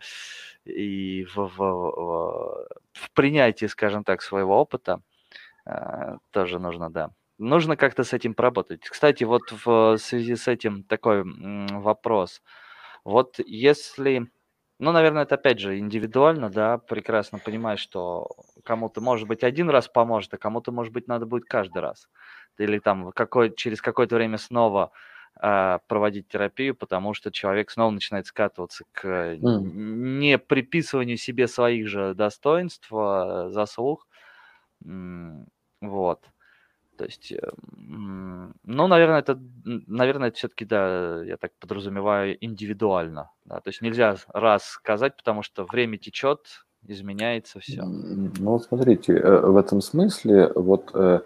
[0.68, 5.01] и в, в, в, в принятии, скажем так, своего опыта
[5.65, 7.11] э, тоже нужно, да.
[7.38, 8.82] Нужно как-то с этим поработать.
[8.82, 12.41] Кстати, вот в связи с этим такой вопрос.
[13.03, 14.28] Вот если,
[14.80, 18.28] ну, наверное, это опять же индивидуально, да, прекрасно понимаешь, что
[18.63, 22.09] кому-то, может быть, один раз поможет, а кому-то, может быть, надо будет каждый раз.
[22.57, 24.91] Или там какой, через какое-то время снова
[25.88, 29.62] проводить терапию, потому что человек снова начинает скатываться к mm.
[30.20, 34.08] не приписыванию себе своих же достоинств, а, заслуг.
[34.82, 36.22] Вот.
[36.98, 43.30] То есть, э, ну, наверное, это, наверное, это все-таки, да, я так подразумеваю, индивидуально.
[43.46, 43.60] Да?
[43.60, 47.84] То есть нельзя раз сказать, потому что время течет, изменяется все.
[47.84, 51.20] Ну, смотрите, э, в этом смысле вот э,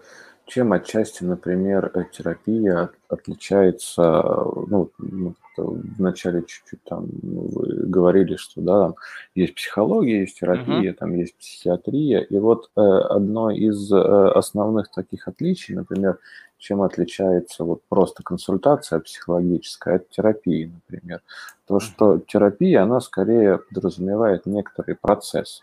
[0.52, 8.60] чем отчасти, например, э, терапия отличается, ну, ну вначале чуть-чуть там ну, вы говорили, что
[8.60, 8.94] да, там
[9.34, 10.96] есть психология, есть терапия, uh-huh.
[10.96, 16.18] там есть психиатрия, и вот э, одно из э, основных таких отличий, например,
[16.58, 21.22] чем отличается вот просто консультация психологическая от терапии, например,
[21.66, 25.62] то, что терапия, она скорее подразумевает некоторый процесс.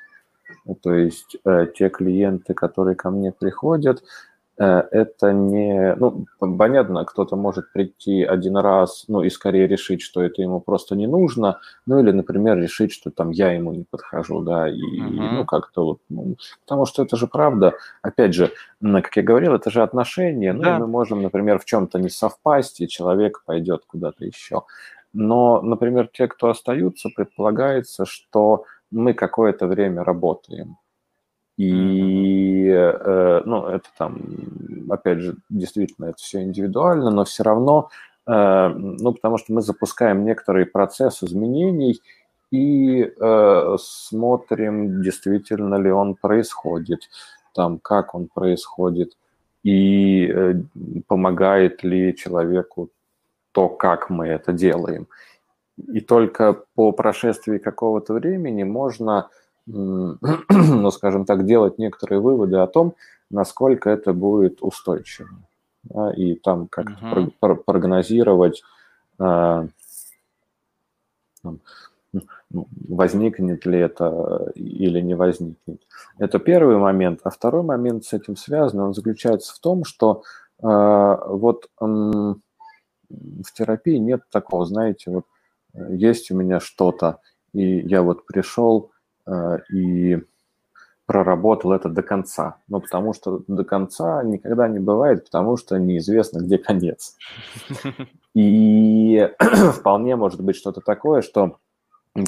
[0.65, 4.03] Ну, то есть э, те клиенты, которые ко мне приходят,
[4.59, 5.95] это не...
[5.95, 10.95] Ну, понятно, кто-то может прийти один раз, ну, и скорее решить, что это ему просто
[10.95, 15.29] не нужно, ну, или, например, решить, что там я ему не подхожу, да, и, uh-huh.
[15.31, 15.99] ну, как-то вот...
[16.09, 16.35] Ну,
[16.65, 17.75] потому что это же правда.
[18.01, 18.51] Опять же,
[18.81, 20.79] как я говорил, это же отношения, ну, да.
[20.79, 24.63] мы можем, например, в чем-то не совпасть, и человек пойдет куда-то еще.
[25.13, 30.77] Но, например, те, кто остаются, предполагается, что мы какое-то время работаем.
[31.59, 34.17] И, э, ну, это там,
[34.89, 37.89] опять же, действительно, это все индивидуально, но все равно,
[38.25, 42.01] э, ну, потому что мы запускаем некоторый процесс изменений
[42.49, 47.09] и э, смотрим, действительно ли он происходит,
[47.53, 49.17] там, как он происходит,
[49.61, 50.63] и
[51.07, 52.89] помогает ли человеку
[53.51, 55.07] то, как мы это делаем.
[55.77, 59.27] И только по прошествии какого-то времени можно
[60.49, 62.95] ну, скажем так, делать некоторые выводы о том,
[63.29, 65.29] насколько это будет устойчиво.
[65.83, 67.33] Да, и там как-то uh-huh.
[67.39, 68.63] про- прогнозировать,
[69.19, 69.67] э,
[71.43, 71.59] ну,
[72.89, 75.81] возникнет ли это или не возникнет.
[76.17, 77.21] Это первый момент.
[77.23, 80.23] А второй момент с этим связан, он заключается в том, что
[80.61, 85.25] э, вот э, в терапии нет такого, знаете, вот
[85.75, 87.19] э, есть у меня что-то,
[87.53, 88.98] и я вот пришел, Э,
[89.71, 90.19] и
[91.09, 92.57] проработал это до конца.
[92.67, 97.15] Ну, потому что до конца никогда не бывает, потому что неизвестно, где конец.
[98.35, 99.27] И
[99.73, 101.57] вполне может быть что-то такое, что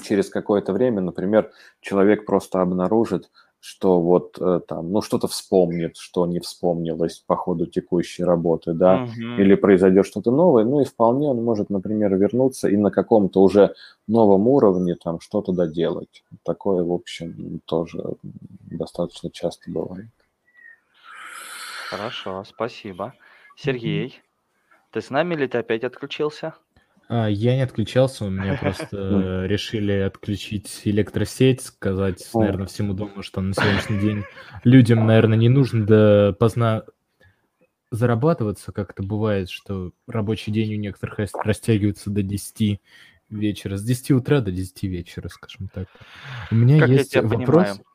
[0.02, 3.30] через какое-то время, например, человек просто обнаружит,
[3.62, 9.04] что вот э, там, ну, что-то вспомнит, что не вспомнилось по ходу текущей работы, да,
[9.04, 9.40] угу.
[9.40, 13.76] или произойдет что-то новое, ну и вполне он может, например, вернуться и на каком-то уже
[14.08, 16.24] новом уровне там что-то доделать.
[16.44, 18.04] Такое, в общем, тоже
[18.72, 20.10] достаточно часто бывает.
[21.92, 23.14] Хорошо, спасибо.
[23.56, 24.22] Сергей,
[24.90, 26.56] ты с нами или ты опять отключился?
[27.14, 33.42] А, я не отключался, у меня просто решили отключить электросеть, сказать, наверное, всему дому, что
[33.42, 34.24] на сегодняшний день
[34.64, 36.84] людям, наверное, не нужно до поздна
[37.92, 42.80] зарабатываться, как это бывает, что рабочий день у некоторых растягивается до 10
[43.30, 45.90] вечера, с 10 утра до 10 вечера, скажем так.
[46.50, 47.68] У меня как есть вопрос.
[47.68, 47.86] Понимаю.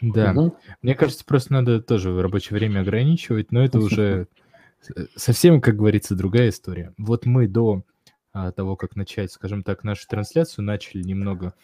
[0.00, 0.56] Да, угу.
[0.82, 4.26] мне кажется, просто надо тоже рабочее время ограничивать, но это уже
[5.14, 6.92] совсем, как говорится, другая история.
[6.98, 7.84] Вот мы до
[8.34, 11.54] а, того, как начать, скажем так, нашу трансляцию, начали немного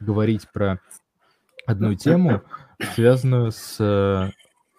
[0.00, 0.80] говорить про
[1.66, 2.42] одну тему,
[2.94, 3.76] связанную с...
[3.78, 4.32] Э,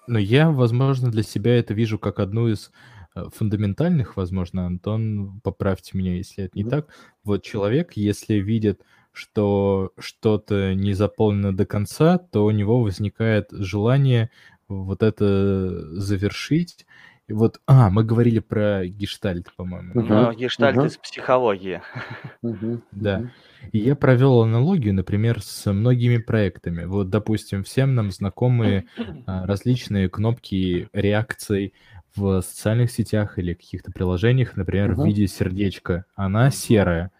[0.07, 2.71] ну, я, возможно, для себя это вижу как одну из
[3.15, 6.89] э, фундаментальных, возможно, Антон, поправьте меня, если это не так.
[7.23, 8.81] Вот человек, если видит,
[9.13, 14.31] что что-то не заполнено до конца, то у него возникает желание
[14.67, 16.85] вот это завершить и
[17.29, 19.91] вот, а, мы говорили про гештальт, по-моему.
[19.99, 20.07] Угу.
[20.07, 20.85] Ну, гештальт угу.
[20.85, 21.81] из психологии.
[22.41, 22.81] Угу.
[22.91, 23.29] Да.
[23.71, 26.85] И я провел аналогию, например, с многими проектами.
[26.85, 28.85] Вот, допустим, всем нам знакомые
[29.25, 31.73] а, различные кнопки реакций
[32.15, 35.01] в социальных сетях или каких-то приложениях, например, угу.
[35.01, 36.05] в виде сердечка.
[36.15, 37.11] Она серая.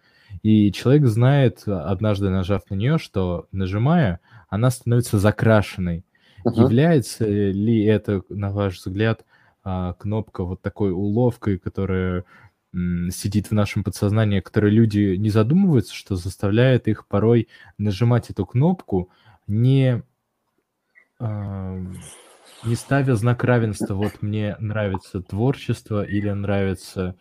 [0.44, 4.20] И человек знает, однажды нажав на нее, что нажимая,
[4.50, 6.06] она становится закрашенной.
[6.46, 6.62] Uh-huh.
[6.62, 9.26] Является ли это, на ваш взгляд,
[9.70, 12.24] а, кнопка вот такой уловкой, которая
[13.10, 19.10] сидит в нашем подсознании, которые люди не задумываются, что заставляет их порой нажимать эту кнопку,
[19.46, 20.04] не,
[21.20, 21.86] э,
[22.64, 23.94] не ставя знак равенства.
[23.94, 27.16] Вот мне нравится творчество или нравится...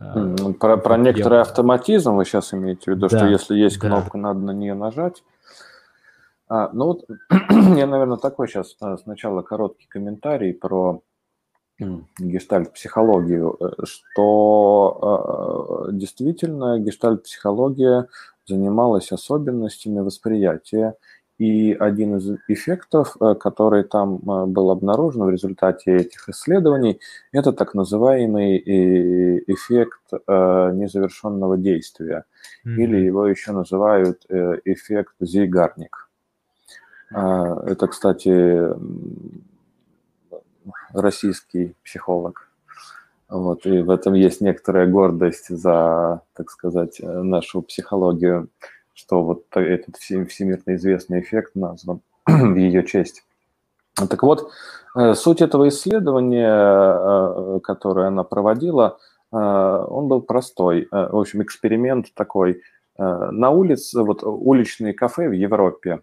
[0.00, 1.42] Э, про, про некоторый я...
[1.42, 4.18] автоматизм вы сейчас имеете в виду, да, что если есть кнопка, да.
[4.18, 5.22] надо на нее нажать.
[6.48, 11.02] А, ну вот я, наверное, такой сейчас сначала короткий комментарий про
[12.18, 18.08] гештальт-психологию, э, что э, действительно гештальт-психология
[18.46, 20.94] занималась особенностями восприятия,
[21.38, 24.18] и один из эффектов, э, который там
[24.52, 27.00] был обнаружен в результате этих исследований,
[27.32, 28.58] это так называемый
[29.46, 32.24] эффект незавершенного действия,
[32.66, 32.76] mm-hmm.
[32.76, 34.26] или его еще называют
[34.64, 36.08] эффект Зейгарник.
[37.10, 38.70] Это, кстати,
[40.94, 42.48] российский психолог.
[43.28, 48.48] Вот, и в этом есть некоторая гордость за, так сказать, нашу психологию,
[48.94, 53.24] что вот этот всемирно известный эффект назван в ее честь.
[53.94, 54.50] Так вот,
[54.96, 58.98] э, суть этого исследования, э, которое она проводила,
[59.32, 60.88] э, он был простой.
[60.90, 62.62] В общем, эксперимент такой.
[62.98, 66.02] На улице, вот уличные кафе в Европе,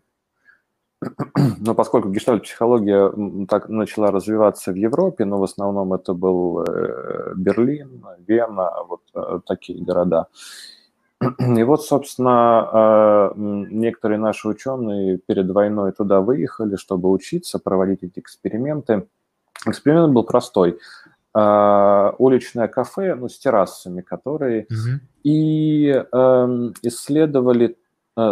[1.59, 6.65] но поскольку гештальт-психология так начала развиваться в Европе, но в основном это был
[7.35, 10.27] Берлин, Вена, вот такие города.
[11.57, 18.19] И вот, собственно, а, некоторые наши ученые перед войной туда выехали, чтобы учиться, проводить эти
[18.19, 19.07] эксперименты.
[19.65, 20.79] Эксперимент был простой.
[21.31, 24.99] Уличное кафе, ну, с террасами, которые угу.
[25.23, 27.78] и эм, исследовали Э,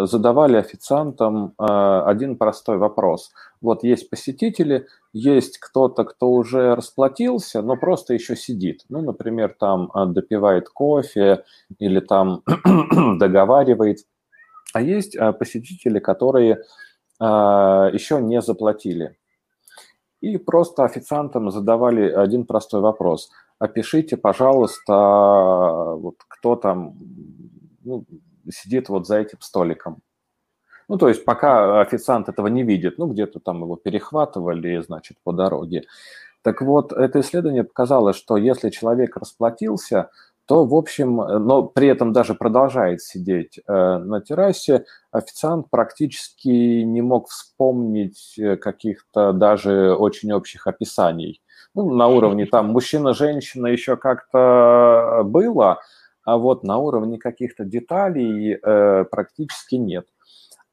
[0.05, 1.64] задавали официантам э,
[2.05, 3.31] один простой вопрос.
[3.61, 8.85] Вот есть посетители, есть кто-то, кто уже расплатился, но просто еще сидит.
[8.89, 11.43] Ну, например, там э, допивает кофе
[11.80, 12.43] или там
[13.19, 13.99] договаривает.
[14.73, 16.64] А есть посетители, которые
[17.19, 19.18] еще не заплатили.
[20.22, 23.31] И просто официантам задавали один простой вопрос.
[23.57, 24.93] Опишите, пожалуйста,
[25.95, 26.93] вот кто там,
[27.84, 28.05] ну,
[28.52, 30.02] сидит вот за этим столиком.
[30.90, 35.34] Ну, то есть пока официант этого не видит, ну, где-то там его перехватывали, значит, по
[35.34, 35.84] дороге.
[36.44, 40.10] Так вот, это исследование показало, что если человек расплатился,
[40.48, 47.02] то, в общем, но при этом даже продолжает сидеть э, на террасе, официант практически не
[47.02, 51.41] мог вспомнить э, каких-то даже очень общих описаний.
[51.76, 55.80] Ну, на уровне там мужчина-женщина еще как-то было,
[56.28, 60.08] а вот на уровне каких-то деталей э, практически нет.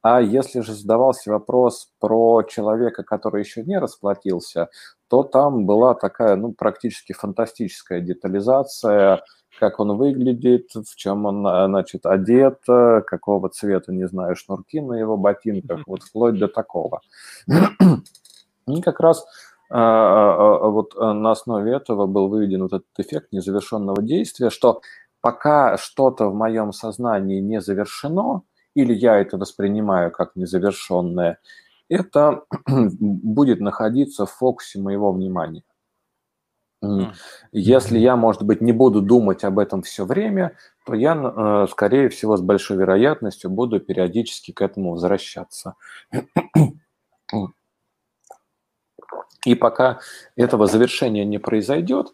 [0.01, 4.67] А если же задавался вопрос про человека, который еще не расплатился,
[5.07, 9.23] то там была такая, ну, практически фантастическая детализация,
[9.57, 14.95] как он выглядит, в чем он, э, значит, одет, какого цвета, не знаю, шнурки на
[14.95, 16.99] его ботинках, вот вплоть до такого.
[18.67, 19.25] И как раз
[19.69, 24.81] а, вот э, на основе этого был выведен вот этот эффект незавершенного действия, что
[25.25, 28.43] пока что-то в моем сознании не завершено,
[28.75, 31.39] или я это воспринимаю как незавершенное,
[31.89, 35.63] это будет находиться в фокусе моего внимания.
[37.51, 42.09] Если я, может быть, не буду думать об этом все время, то я, э, скорее
[42.09, 45.73] всего, с большой вероятностью буду периодически к этому возвращаться.
[49.43, 50.01] И пока
[50.35, 52.13] этого завершения не произойдет,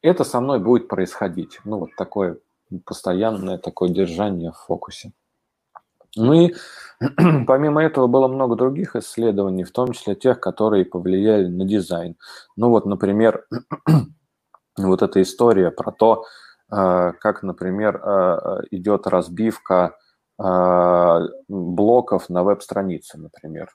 [0.00, 1.58] это со мной будет происходить.
[1.64, 2.38] Ну, вот такое
[2.80, 5.12] постоянное такое держание в фокусе.
[6.16, 6.54] Ну и
[7.46, 12.16] помимо этого было много других исследований, в том числе тех, которые повлияли на дизайн.
[12.56, 13.46] Ну вот, например,
[14.76, 16.24] вот эта история про то,
[16.70, 19.96] э, как, например, э, идет разбивка
[20.38, 23.70] э, блоков на веб-странице, например.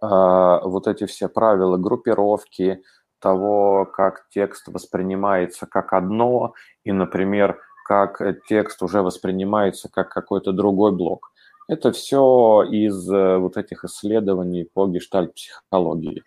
[0.00, 2.84] Вот эти все правила группировки,
[3.20, 10.92] того, как текст воспринимается как одно, и, например, как текст уже воспринимается как какой-то другой
[10.92, 11.32] блок.
[11.68, 16.22] Это все из э, вот этих исследований по гештальт-психологии.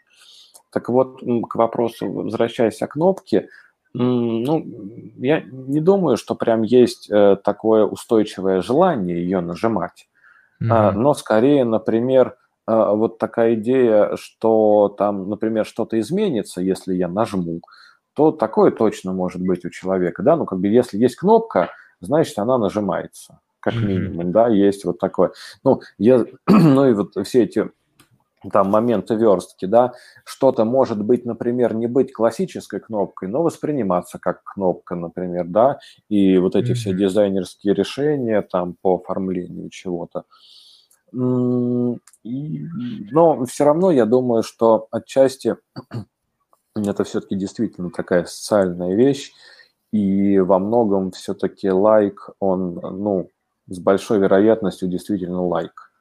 [0.71, 3.47] Так вот, к вопросу, возвращаясь о кнопке,
[3.93, 4.65] ну,
[5.17, 10.07] я не думаю, что прям есть э, такое устойчивое желание ее нажимать.
[10.63, 10.91] Mm-hmm.
[10.91, 17.61] Но скорее, например, вот такая идея, что там, например, что-то изменится, если я нажму,
[18.13, 21.69] то такое точно может быть у человека, да, ну, как бы если есть кнопка,
[21.99, 24.31] значит, она нажимается, как минимум, mm-hmm.
[24.31, 25.31] да, есть вот такое.
[25.63, 27.69] Ну, я, ну и вот все эти
[28.51, 29.93] там моменты верстки, да,
[30.25, 35.79] что-то может быть, например, не быть классической кнопкой, но восприниматься как кнопка, например, да,
[36.09, 36.75] и вот эти mm-hmm.
[36.75, 40.23] все дизайнерские решения там по оформлению чего-то.
[41.13, 42.65] И,
[43.11, 45.57] но все равно я думаю, что отчасти
[46.75, 49.31] это все-таки действительно такая социальная вещь,
[49.91, 53.29] и во многом все-таки лайк, он, ну,
[53.67, 55.91] с большой вероятностью действительно лайк,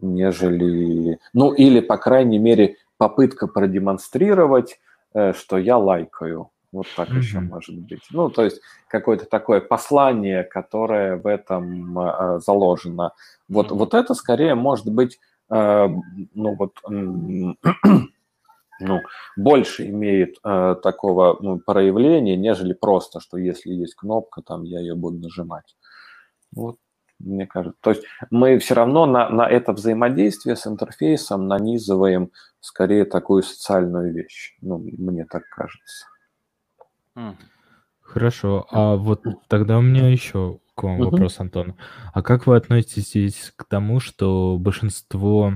[0.00, 4.80] нежели, ну, или, по крайней мере, попытка продемонстрировать,
[5.14, 6.50] э, что я лайкаю.
[6.72, 7.18] Вот так mm-hmm.
[7.18, 8.02] еще может быть.
[8.10, 13.12] Ну, то есть какое-то такое послание, которое в этом э, заложено.
[13.48, 13.76] Вот, mm-hmm.
[13.76, 15.18] вот это скорее может быть,
[15.50, 15.88] э,
[16.34, 16.72] ну, вот
[18.80, 19.00] ну,
[19.36, 24.94] больше имеет э, такого ну, проявления, нежели просто, что если есть кнопка, там я ее
[24.94, 25.76] буду нажимать.
[26.52, 26.76] Вот
[27.18, 27.78] мне кажется.
[27.80, 32.30] То есть мы все равно на, на это взаимодействие с интерфейсом нанизываем
[32.60, 34.56] скорее такую социальную вещь.
[34.60, 36.06] Ну, мне так кажется.
[38.00, 38.66] Хорошо.
[38.70, 41.74] А вот тогда у меня еще к вам вопрос, Антон.
[42.12, 45.54] А как вы относитесь к тому, что большинство,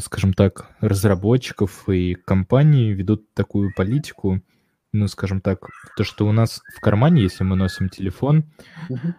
[0.00, 4.42] скажем так, разработчиков и компаний ведут такую политику,
[4.92, 8.44] ну, скажем так, то, что у нас в кармане, если мы носим телефон,
[8.88, 9.14] угу.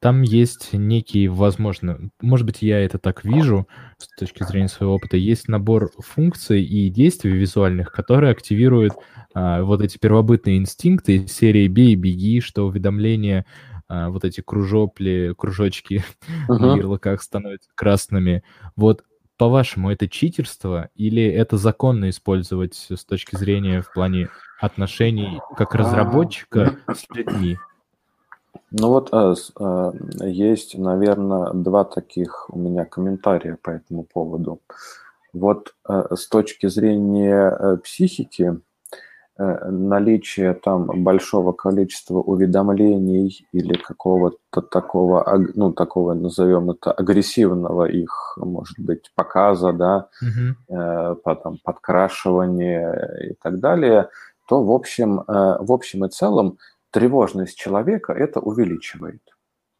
[0.00, 5.16] там есть некий, возможно, может быть, я это так вижу с точки зрения своего опыта,
[5.16, 8.94] есть набор функций и действий визуальных, которые активируют
[9.32, 13.46] а, вот эти первобытные инстинкты из серии «бей, беги», что уведомления,
[13.86, 16.04] а, вот эти кружопли, кружочки
[16.48, 16.58] uh-huh.
[16.58, 18.42] на ярлыках становятся красными.
[18.74, 19.04] Вот
[19.40, 24.28] по-вашему, это читерство или это законно использовать с точки зрения в плане
[24.60, 27.56] отношений как разработчика с людьми?
[28.70, 29.92] Ну вот э, э,
[30.28, 34.60] есть, наверное, два таких у меня комментария по этому поводу.
[35.32, 38.60] Вот э, с точки зрения психики,
[39.42, 48.78] наличие там большого количества уведомлений или какого-то такого, ну, такого, назовем это, агрессивного их, может
[48.78, 51.16] быть, показа, да, mm-hmm.
[51.24, 54.10] потом подкрашивания и так далее,
[54.46, 55.22] то, в общем, э,
[55.60, 56.58] в общем и целом
[56.90, 59.22] тревожность человека это увеличивает.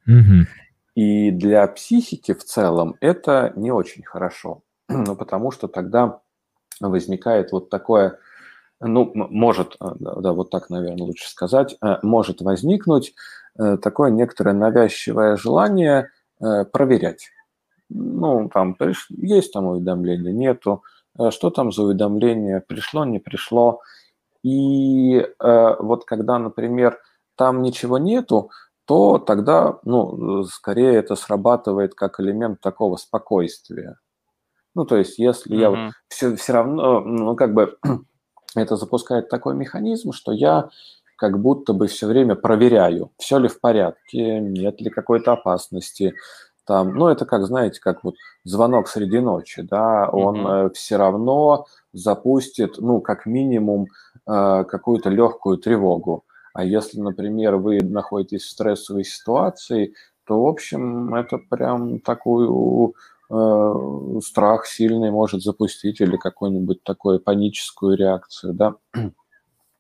[0.09, 0.47] Mm-hmm.
[0.95, 6.21] И для психики в целом это не очень хорошо, ну, потому что тогда
[6.81, 8.19] возникает вот такое
[8.81, 13.15] ну, может, э, да, вот так, наверное, лучше сказать, э, может возникнуть
[13.59, 16.11] э, такое некоторое навязчивое желание
[16.73, 17.29] проверять.
[17.91, 18.75] Ну, там
[19.11, 20.85] есть там уведомление, нету,
[21.29, 23.83] что там за уведомление, пришло, не пришло.
[24.43, 26.99] И вот когда, например,
[27.37, 28.51] там ничего нету,
[28.87, 33.99] то тогда, ну, скорее это срабатывает как элемент такого спокойствия.
[34.75, 35.61] Ну, то есть, если mm-hmm.
[35.61, 37.77] я вот все, все равно, ну, как бы
[38.57, 40.71] это запускает такой механизм, что я
[41.17, 46.15] как будто бы все время проверяю, все ли в порядке, нет ли какой-то опасности.
[46.65, 48.15] Там, ну, это как, знаете, как вот
[48.45, 50.67] звонок среди ночи, да, он mm-hmm.
[50.67, 53.89] э, все равно запустит, ну, как минимум,
[54.27, 56.25] э, какую-то легкую тревогу.
[56.55, 59.95] А если, например, вы находитесь в стрессовой ситуации,
[60.25, 62.95] то, в общем, это прям такую
[63.31, 68.75] страх сильный может запустить или какую-нибудь такую паническую реакцию, да.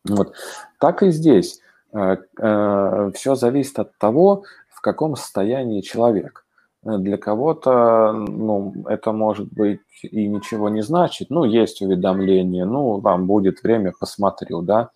[0.09, 0.33] Вот.
[0.79, 1.61] Так и здесь.
[1.93, 6.47] Э, э, Все зависит от того, в каком состоянии человек.
[6.83, 11.29] Для кого-то ну, это может быть и ничего не значит.
[11.29, 14.89] Ну, есть уведомление, ну, там будет время, посмотрю, да.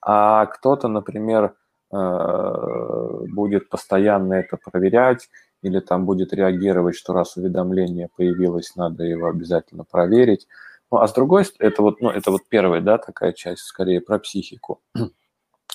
[0.00, 1.54] А кто-то, например,
[1.90, 5.28] будет постоянно это проверять
[5.62, 10.46] или там будет реагировать, что раз уведомление появилось, надо его обязательно проверить.
[10.90, 14.00] Ну, а с другой стороны, это вот, ну, это вот первая, да, такая часть, скорее
[14.00, 14.80] про психику.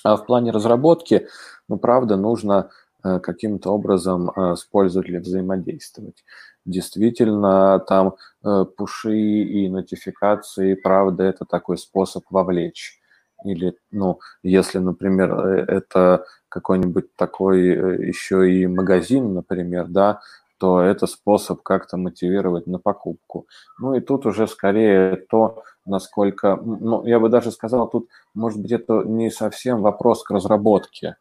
[0.04, 1.28] А в плане разработки,
[1.68, 2.70] ну, правда, нужно
[3.04, 6.24] э, каким-то образом э, с пользователем взаимодействовать.
[6.64, 13.00] Действительно, там э, пуши и нотификации, правда, это такой способ вовлечь.
[13.44, 16.26] Или, ну, если, например, это
[16.56, 20.22] какой-нибудь такой э, еще и магазин, например, да,
[20.58, 23.46] то это способ как-то мотивировать на покупку.
[23.78, 28.72] Ну и тут уже скорее то, насколько, ну, я бы даже сказал, тут, может быть,
[28.72, 31.18] это не совсем вопрос к разработке,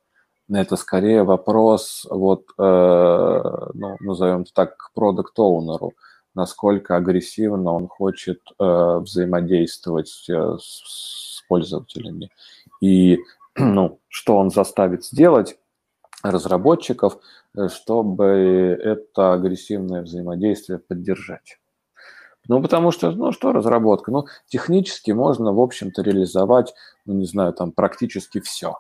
[0.49, 3.43] это скорее вопрос, вот, э,
[3.75, 5.95] ну, назовем так, к продукт-оунеру,
[6.37, 10.29] насколько агрессивно он хочет э, взаимодействовать с,
[10.61, 12.31] с пользователями.
[12.81, 13.19] И
[13.59, 15.59] ну, что он заставит сделать
[16.23, 17.19] разработчиков,
[17.57, 21.59] э, чтобы это агрессивное взаимодействие поддержать.
[22.49, 24.11] Ну, потому что, ну, что разработка?
[24.11, 26.75] Ну, технически можно, в общем-то, реализовать,
[27.07, 28.79] ну, не знаю, там, практически все.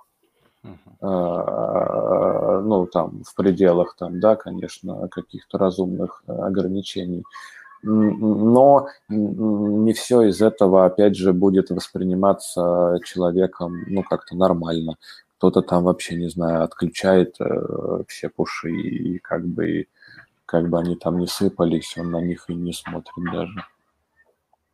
[0.63, 2.61] Uh-huh.
[2.63, 7.25] Ну, там, в пределах, там, да, конечно, каких-то разумных э, ограничений
[7.85, 14.97] но не все из этого, опять же, будет восприниматься человеком, ну, как-то нормально.
[15.39, 19.87] Кто-то там вообще, не знаю, отключает э, все пуши, и как бы,
[20.47, 23.65] как бы они там не сыпались, он на них и не смотрит даже.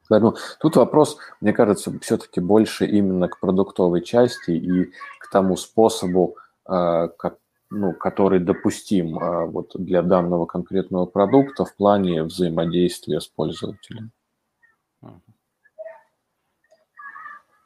[0.08, 6.36] Поэтому тут вопрос, мне кажется, все-таки больше именно к продуктовой части и к тому способу,
[6.68, 7.38] э, как,
[7.70, 14.10] ну, который допустим а, вот для данного конкретного продукта в плане взаимодействия с пользователем.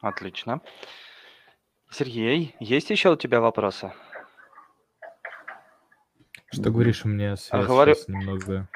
[0.00, 0.60] Отлично.
[1.90, 3.92] Сергей, есть еще у тебя вопросы?
[6.52, 8.68] Что говоришь, у меня А, связь говорю, сейчас немного...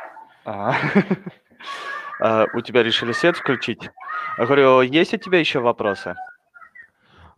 [0.47, 0.75] а,
[2.21, 3.91] а, у тебя решили свет включить?
[4.39, 6.17] А Говорю, есть у тебя еще вопросы?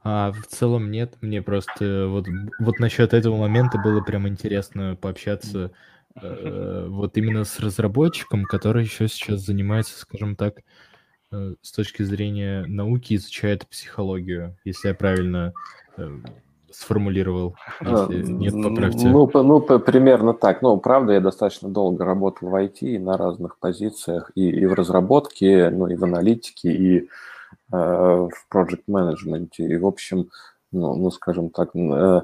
[0.02, 2.27] А в целом нет, мне просто вот,
[2.59, 5.72] вот насчет этого момента было прям интересно пообщаться
[6.20, 10.60] э, вот именно с разработчиком, который еще сейчас занимается, скажем так,
[11.32, 15.52] э, с точки зрения науки, изучает психологию, если я правильно
[15.98, 16.09] э,
[16.70, 17.56] сформулировал.
[17.81, 19.09] А, Если нет, поправьте.
[19.09, 20.62] Ну, по- ну, по- примерно так.
[20.62, 25.68] Ну, правда, я достаточно долго работал в IT на разных позициях, и, и в разработке,
[25.70, 27.06] ну, и в аналитике, и э,
[27.70, 29.64] в project менеджменте.
[29.64, 30.30] И, в общем,
[30.72, 32.22] ну, ну скажем так, э,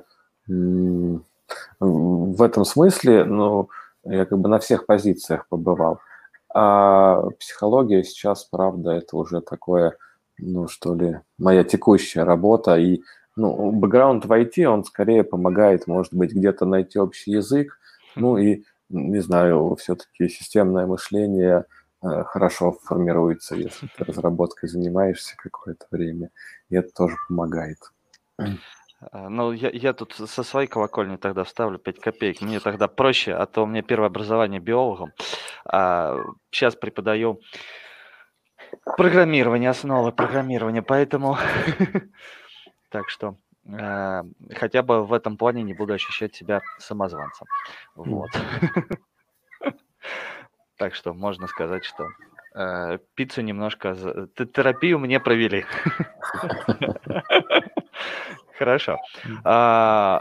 [1.81, 3.69] в этом смысле, ну,
[4.05, 6.01] я как бы на всех позициях побывал.
[6.55, 9.97] А психология сейчас, правда, это уже такое,
[10.39, 13.03] ну, что ли, моя текущая работа, и
[13.37, 17.79] ну, бэкграунд в IT, он скорее помогает, может быть, где-то найти общий язык,
[18.15, 21.65] ну и, не знаю, все-таки системное мышление э,
[22.25, 26.31] хорошо формируется, если ты разработкой занимаешься какое-то время,
[26.69, 27.79] и это тоже помогает.
[29.11, 32.41] А, Ну, я, я тут со своей колокольни тогда вставлю 5 копеек.
[32.41, 35.13] Мне тогда проще, а то у меня первое образование биологом.
[35.65, 36.17] А
[36.51, 37.41] сейчас преподаю
[38.97, 41.37] программирование, основы программирования, поэтому
[42.91, 44.23] так что э,
[44.55, 47.47] хотя бы в этом плане не буду ощущать себя самозванцем.
[47.95, 48.31] Вот.
[50.77, 52.09] Так что можно сказать, что
[52.55, 53.95] э, пиццу немножко...
[54.55, 55.65] Терапию мне провели.
[58.59, 58.99] Хорошо.
[59.45, 60.21] А,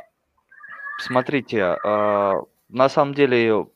[0.98, 3.68] Смотрите, а, на самом деле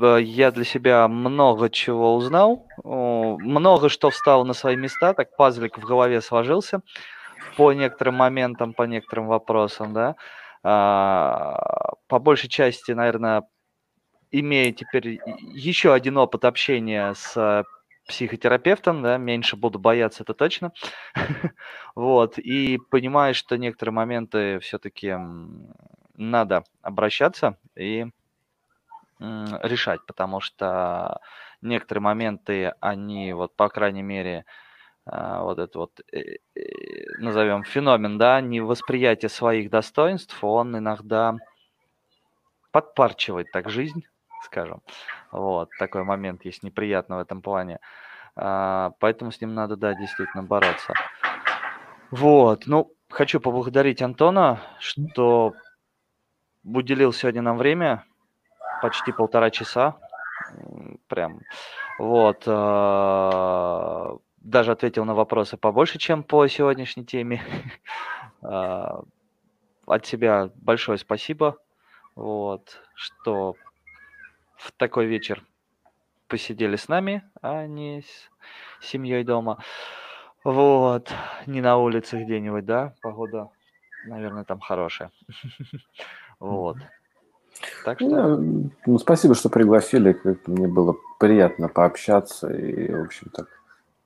[0.00, 5.78] э, я для себя много чего узнал, много что встало на свои места, так пазлик
[5.78, 6.82] в голове сложился
[7.56, 10.16] по некоторым моментам, по некоторым вопросам, да.
[10.62, 13.44] А, По большей части, наверное,
[14.30, 15.20] имея теперь
[15.52, 17.64] еще один опыт общения с
[18.06, 20.72] психотерапевтом, да, меньше буду бояться, это точно.
[21.94, 25.16] Вот, и понимаю, что некоторые моменты все-таки
[26.14, 28.06] надо обращаться и
[29.18, 31.20] решать, потому что
[31.62, 34.44] некоторые моменты, они вот, по крайней мере,
[35.06, 36.60] а, вот это вот, э, э,
[37.18, 41.36] назовем феномен, да, невосприятие своих достоинств, он иногда
[42.72, 44.04] подпарчивает так жизнь,
[44.46, 44.80] скажем.
[45.30, 47.78] Вот, такой момент есть неприятно в этом плане.
[48.34, 50.92] А, Поэтому с ним надо, да, действительно бороться.
[52.10, 55.54] Вот, ну, хочу поблагодарить Антона, что
[56.64, 58.04] уделил сегодня нам время,
[58.82, 59.96] почти полтора часа,
[61.08, 61.40] прям,
[61.98, 67.42] вот, а, даже ответил на вопросы побольше, чем по сегодняшней теме.
[68.42, 69.00] А,
[69.86, 71.56] От себя большое спасибо,
[72.14, 73.54] вот, что
[74.56, 75.44] в такой вечер
[76.28, 79.58] посидели с нами, а не с семьей дома.
[80.44, 81.12] Вот,
[81.46, 83.48] не на улице где-нибудь, да, погода,
[84.06, 85.10] наверное, там хорошая.
[86.38, 86.76] Вот.
[87.86, 90.14] Так что, Ну, ну, спасибо, что пригласили.
[90.46, 93.48] Мне было приятно пообщаться и, в общем, так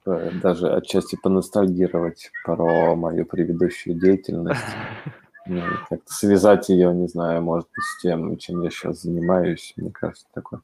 [0.06, 4.60] э, даже отчасти поностальгировать про мою предыдущую деятельность.
[5.88, 9.72] Как-то связать ее, не знаю, может быть, с тем, чем я сейчас занимаюсь.
[9.76, 10.60] Мне кажется, такой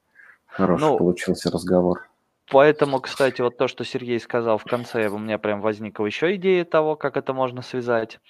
[0.47, 2.09] хороший Ну, получился разговор.
[2.51, 6.65] поэтому, кстати, вот то, что Сергей сказал в конце, у меня прям возникла еще идея
[6.65, 8.21] того, как это можно связать.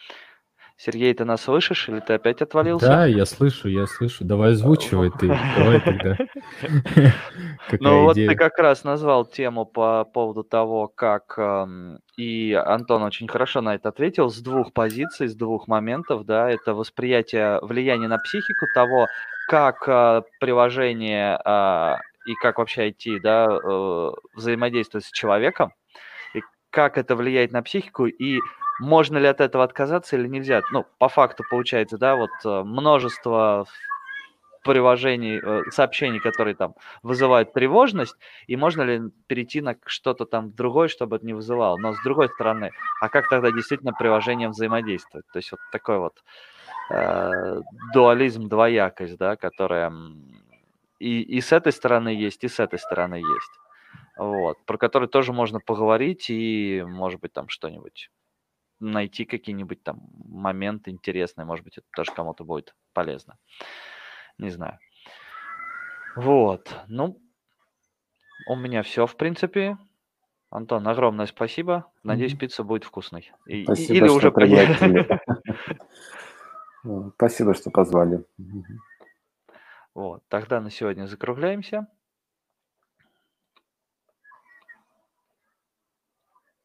[0.79, 2.87] Сергей, ты нас слышишь или ты опять отвалился?
[2.87, 4.25] Да, я слышу, я слышу.
[4.25, 5.29] Давай озвучивай ты.
[5.57, 6.17] Давай тогда.
[7.81, 13.27] Ну вот ты как раз назвал тему по поводу того, как эм, и Антон очень
[13.27, 18.19] хорошо на это ответил с двух позиций, с двух моментов, да, это восприятие влияния на
[18.19, 19.09] психику того,
[19.49, 25.73] как э, приложение а, и как вообще IT, да, э, взаимодействует с человеком,
[26.77, 28.39] как это влияет на психику, и
[28.81, 30.61] можно ли от этого отказаться или нельзя.
[30.73, 33.65] Ну, по факту получается, да, вот э, множество
[34.63, 38.17] приложений, э, сообщений, которые там вызывают тревожность,
[38.47, 41.79] и можно ли перейти на что-то там другое, чтобы это не вызывало.
[41.79, 45.25] Но с другой стороны, а как тогда действительно приложением взаимодействовать?
[45.33, 46.23] То есть вот такой вот
[46.91, 47.63] э,
[47.95, 49.91] дуализм, двоякость, да, которая
[50.99, 53.66] и, и с этой стороны есть, и с этой стороны есть.
[54.17, 58.11] Вот, про который тоже можно поговорить и, может быть, там что-нибудь
[58.81, 63.39] найти какие-нибудь там моменты интересные, может быть, это тоже кому-то будет полезно.
[64.39, 64.79] Не знаю.
[66.15, 67.21] Вот, ну,
[68.47, 69.77] у меня все, в принципе.
[70.51, 71.91] Антон, огромное спасибо.
[72.03, 72.41] Надеюсь, Мгм.
[72.41, 73.33] пицца будет вкусной.
[73.47, 75.07] И- Спасибо, или что уже пригласили.
[76.85, 78.25] Ну, Спасибо, что позвали.
[79.95, 81.89] Вот, тогда на сегодня закругляемся.